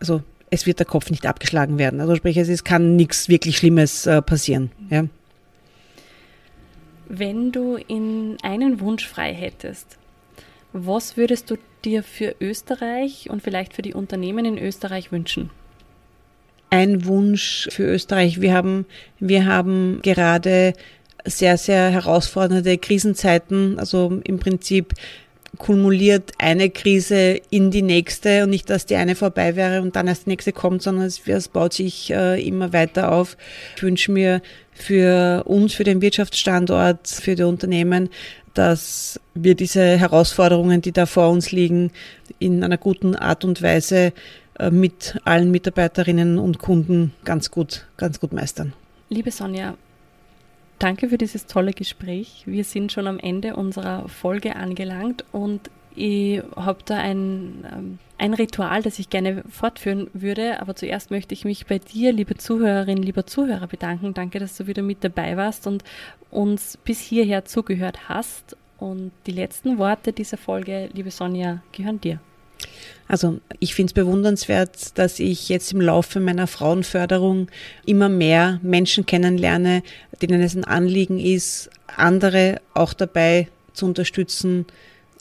also 0.00 0.22
es 0.50 0.66
wird 0.66 0.78
der 0.78 0.86
Kopf 0.86 1.10
nicht 1.10 1.26
abgeschlagen 1.26 1.78
werden. 1.78 2.00
Also 2.00 2.14
sprich, 2.14 2.36
es 2.36 2.64
kann 2.64 2.96
nichts 2.96 3.28
wirklich 3.28 3.56
Schlimmes 3.56 4.06
äh, 4.06 4.22
passieren. 4.22 4.70
Ja. 4.90 5.04
Wenn 7.08 7.52
du 7.52 7.76
in 7.76 8.36
einen 8.42 8.80
Wunsch 8.80 9.06
frei 9.06 9.32
hättest, 9.32 9.98
Was 10.78 11.16
würdest 11.16 11.50
du 11.50 11.56
dir 11.86 12.02
für 12.02 12.34
Österreich 12.38 13.30
und 13.30 13.42
vielleicht 13.42 13.72
für 13.72 13.80
die 13.80 13.94
Unternehmen 13.94 14.44
in 14.44 14.58
Österreich 14.58 15.10
wünschen? 15.10 15.48
Ein 16.68 17.06
Wunsch 17.06 17.66
für 17.70 17.84
Österreich. 17.84 18.42
Wir 18.42 18.52
haben, 18.52 18.84
wir 19.18 19.46
haben 19.46 20.00
gerade 20.02 20.74
sehr, 21.24 21.56
sehr 21.56 21.88
herausfordernde 21.88 22.76
Krisenzeiten. 22.76 23.78
Also 23.78 24.20
im 24.24 24.38
Prinzip 24.38 24.92
kumuliert 25.56 26.32
eine 26.38 26.70
Krise 26.70 27.40
in 27.50 27.70
die 27.70 27.82
nächste 27.82 28.44
und 28.44 28.50
nicht, 28.50 28.70
dass 28.70 28.86
die 28.86 28.96
eine 28.96 29.14
vorbei 29.14 29.56
wäre 29.56 29.82
und 29.82 29.96
dann 29.96 30.08
erst 30.08 30.26
die 30.26 30.30
nächste 30.30 30.52
kommt, 30.52 30.82
sondern 30.82 31.06
es, 31.06 31.48
baut 31.48 31.72
sich 31.72 32.10
äh, 32.10 32.40
immer 32.46 32.72
weiter 32.72 33.12
auf. 33.12 33.36
Ich 33.76 33.82
wünsche 33.82 34.12
mir 34.12 34.42
für 34.72 35.44
uns, 35.44 35.74
für 35.74 35.84
den 35.84 36.00
Wirtschaftsstandort, 36.00 37.08
für 37.08 37.34
die 37.34 37.44
Unternehmen, 37.44 38.10
dass 38.54 39.20
wir 39.34 39.54
diese 39.54 39.98
Herausforderungen, 39.98 40.80
die 40.80 40.92
da 40.92 41.06
vor 41.06 41.28
uns 41.28 41.52
liegen, 41.52 41.90
in 42.38 42.64
einer 42.64 42.78
guten 42.78 43.14
Art 43.14 43.44
und 43.44 43.62
Weise 43.62 44.12
äh, 44.58 44.70
mit 44.70 45.18
allen 45.24 45.50
Mitarbeiterinnen 45.50 46.38
und 46.38 46.58
Kunden 46.58 47.12
ganz 47.24 47.50
gut, 47.50 47.86
ganz 47.96 48.20
gut 48.20 48.32
meistern. 48.32 48.72
Liebe 49.08 49.30
Sonja, 49.30 49.76
danke 50.78 51.08
für 51.08 51.18
dieses 51.18 51.46
tolle 51.46 51.72
Gespräch. 51.72 52.42
Wir 52.46 52.64
sind 52.64 52.92
schon 52.92 53.06
am 53.06 53.18
Ende 53.18 53.56
unserer 53.56 54.08
Folge 54.08 54.56
angelangt 54.56 55.24
und 55.32 55.70
ich 55.96 56.42
habe 56.54 56.80
da 56.84 56.98
ein, 56.98 57.64
ähm, 57.72 57.98
ein 58.18 58.34
Ritual, 58.34 58.82
das 58.82 58.98
ich 58.98 59.08
gerne 59.08 59.42
fortführen 59.48 60.10
würde. 60.12 60.60
Aber 60.60 60.76
zuerst 60.76 61.10
möchte 61.10 61.32
ich 61.32 61.44
mich 61.46 61.66
bei 61.66 61.78
dir, 61.78 62.12
liebe 62.12 62.36
Zuhörerin, 62.36 63.02
lieber 63.02 63.26
Zuhörer, 63.26 63.66
bedanken. 63.66 64.12
Danke, 64.12 64.38
dass 64.38 64.56
du 64.56 64.66
wieder 64.66 64.82
mit 64.82 65.02
dabei 65.02 65.36
warst 65.38 65.66
und 65.66 65.84
uns 66.30 66.76
bis 66.76 67.00
hierher 67.00 67.46
zugehört 67.46 68.08
hast. 68.10 68.56
Und 68.78 69.12
die 69.26 69.32
letzten 69.32 69.78
Worte 69.78 70.12
dieser 70.12 70.36
Folge, 70.36 70.90
liebe 70.92 71.10
Sonja, 71.10 71.62
gehören 71.72 72.00
dir. 72.00 72.20
Also 73.08 73.40
ich 73.60 73.74
finde 73.74 73.90
es 73.90 73.94
bewundernswert, 73.94 74.98
dass 74.98 75.20
ich 75.20 75.48
jetzt 75.48 75.72
im 75.72 75.80
Laufe 75.80 76.18
meiner 76.18 76.46
Frauenförderung 76.46 77.48
immer 77.84 78.08
mehr 78.08 78.58
Menschen 78.62 79.06
kennenlerne, 79.06 79.82
denen 80.20 80.40
es 80.40 80.56
ein 80.56 80.64
Anliegen 80.64 81.20
ist, 81.20 81.70
andere 81.96 82.60
auch 82.74 82.92
dabei 82.94 83.48
zu 83.74 83.86
unterstützen, 83.86 84.66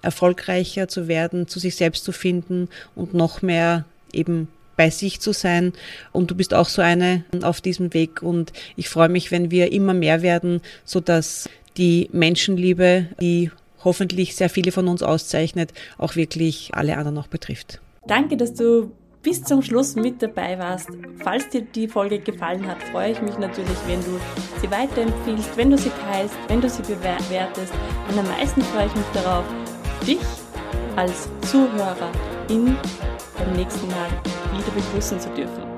erfolgreicher 0.01 0.87
zu 0.87 1.07
werden, 1.07 1.47
zu 1.47 1.59
sich 1.59 1.75
selbst 1.75 2.03
zu 2.03 2.11
finden 2.11 2.69
und 2.95 3.13
noch 3.13 3.41
mehr 3.41 3.85
eben 4.13 4.47
bei 4.77 4.89
sich 4.89 5.19
zu 5.19 5.31
sein. 5.31 5.73
Und 6.11 6.31
du 6.31 6.35
bist 6.35 6.53
auch 6.53 6.69
so 6.69 6.81
eine 6.81 7.23
auf 7.41 7.61
diesem 7.61 7.93
Weg. 7.93 8.21
Und 8.21 8.51
ich 8.75 8.89
freue 8.89 9.09
mich, 9.09 9.31
wenn 9.31 9.51
wir 9.51 9.71
immer 9.71 9.93
mehr 9.93 10.21
werden, 10.21 10.61
so 10.83 10.99
dass 10.99 11.49
die 11.77 12.09
Menschenliebe, 12.11 13.07
die 13.19 13.51
hoffentlich 13.85 14.35
sehr 14.35 14.49
viele 14.49 14.71
von 14.71 14.87
uns 14.87 15.01
auszeichnet, 15.01 15.71
auch 15.97 16.15
wirklich 16.15 16.71
alle 16.73 16.97
anderen 16.97 17.17
auch 17.17 17.27
betrifft. 17.27 17.79
Danke, 18.07 18.37
dass 18.37 18.53
du 18.53 18.91
bis 19.25 19.43
zum 19.43 19.63
Schluss 19.63 19.95
mit 19.95 20.21
dabei 20.21 20.59
warst. 20.59 20.89
Falls 21.23 21.49
dir 21.49 21.61
die 21.61 21.87
Folge 21.87 22.19
gefallen 22.19 22.67
hat, 22.67 22.81
freue 22.91 23.11
ich 23.11 23.21
mich 23.21 23.37
natürlich, 23.39 23.77
wenn 23.87 23.99
du 24.01 24.19
sie 24.61 24.69
weiterempfiehlst, 24.69 25.57
wenn 25.57 25.71
du 25.71 25.77
sie 25.77 25.91
teilst, 26.11 26.35
wenn 26.47 26.61
du 26.61 26.69
sie 26.69 26.83
bewertest. 26.83 27.73
Und 28.07 28.19
am 28.19 28.27
meisten 28.27 28.61
freue 28.61 28.85
ich 28.85 28.95
mich 28.95 29.05
darauf, 29.13 29.45
dich 30.05 30.19
als 30.95 31.27
Zuhörer 31.49 32.11
in 32.49 32.77
beim 33.37 33.53
nächsten 33.55 33.87
Mal 33.87 34.09
wieder 34.53 34.71
begrüßen 34.75 35.19
zu 35.19 35.29
dürfen. 35.29 35.74